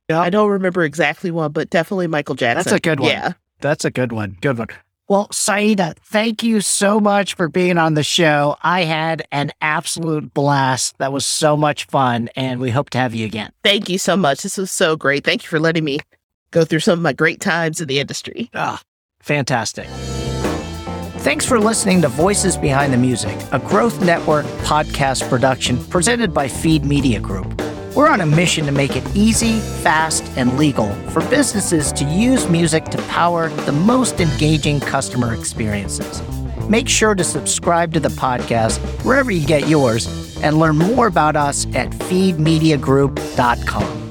Yeah. 0.10 0.22
I 0.22 0.30
don't 0.30 0.50
remember 0.50 0.84
exactly 0.84 1.30
one, 1.30 1.52
but 1.52 1.70
definitely 1.70 2.08
Michael 2.08 2.36
Jackson. 2.36 2.63
That's 2.63 2.72
a 2.72 2.80
good 2.80 3.00
one. 3.00 3.10
Yeah. 3.10 3.34
That's 3.60 3.86
a 3.86 3.92
good 3.92 4.12
one. 4.12 4.38
Good 4.42 4.58
one. 4.58 4.70
Well, 5.10 5.28
Saida, 5.32 5.95
thank 6.04 6.43
you 6.43 6.62
so 6.62 7.00
much 7.00 7.34
for 7.34 7.50
being 7.50 7.80
on 7.80 7.95
the 7.95 8.04
show. 8.04 8.58
I 8.62 8.84
had 8.84 9.24
an 9.32 9.52
absolute 9.60 10.36
blast. 10.36 11.00
That 11.00 11.12
was 11.12 11.26
so 11.26 11.58
much 11.58 11.86
fun, 11.86 12.30
and 12.36 12.60
we 12.60 12.69
hope 12.69 12.91
to 12.91 13.00
have 13.00 13.15
you 13.15 13.26
again. 13.26 13.52
Thank 13.63 13.89
you 13.89 13.98
so 13.98 14.15
much. 14.15 14.43
This 14.43 14.60
was 14.60 14.69
so 14.69 14.95
great. 14.95 15.24
Thank 15.24 15.41
you 15.41 15.50
for 15.50 15.60
letting 15.60 15.84
me 15.84 15.98
go 16.52 16.63
through 16.63 16.82
some 16.82 17.00
of 17.00 17.02
my 17.02 17.13
great 17.13 17.41
times 17.41 17.82
in 17.82 17.88
the 17.88 18.00
industry. 18.00 18.52
Ah, 18.54 18.80
fantastic. 19.19 19.88
Thanks 21.24 21.43
for 21.43 21.60
listening 21.60 22.04
to 22.04 22.08
Voices 22.08 22.56
Behind 22.56 22.93
the 22.93 22.98
Music, 22.98 23.36
a 23.52 23.58
Growth 23.58 24.04
Network 24.04 24.45
podcast 24.62 25.28
production 25.28 25.84
presented 25.86 26.36
by 26.36 26.48
Feed 26.48 26.86
Media 26.86 27.19
Group. 27.19 27.60
We're 28.00 28.08
on 28.08 28.22
a 28.22 28.26
mission 28.26 28.66
to 28.66 28.72
make 28.72 28.96
it 28.96 29.04
easy, 29.14 29.60
fast, 29.84 30.24
and 30.38 30.58
legal 30.58 30.90
for 31.10 31.20
businesses 31.28 31.92
to 31.92 32.06
use 32.06 32.48
music 32.48 32.86
to 32.86 32.98
power 33.10 33.50
the 33.50 33.74
most 33.74 34.22
engaging 34.22 34.80
customer 34.80 35.34
experiences. 35.34 36.24
Make 36.70 36.88
sure 36.88 37.14
to 37.14 37.26
subscribe 37.26 37.92
to 37.96 38.00
the 38.00 38.08
podcast 38.08 38.80
wherever 39.04 39.32
you 39.32 39.46
get 39.46 39.68
yours 39.68 40.08
and 40.42 40.58
learn 40.58 40.78
more 40.78 41.08
about 41.08 41.36
us 41.36 41.66
at 41.76 41.90
feedmediagroup.com. 41.90 44.09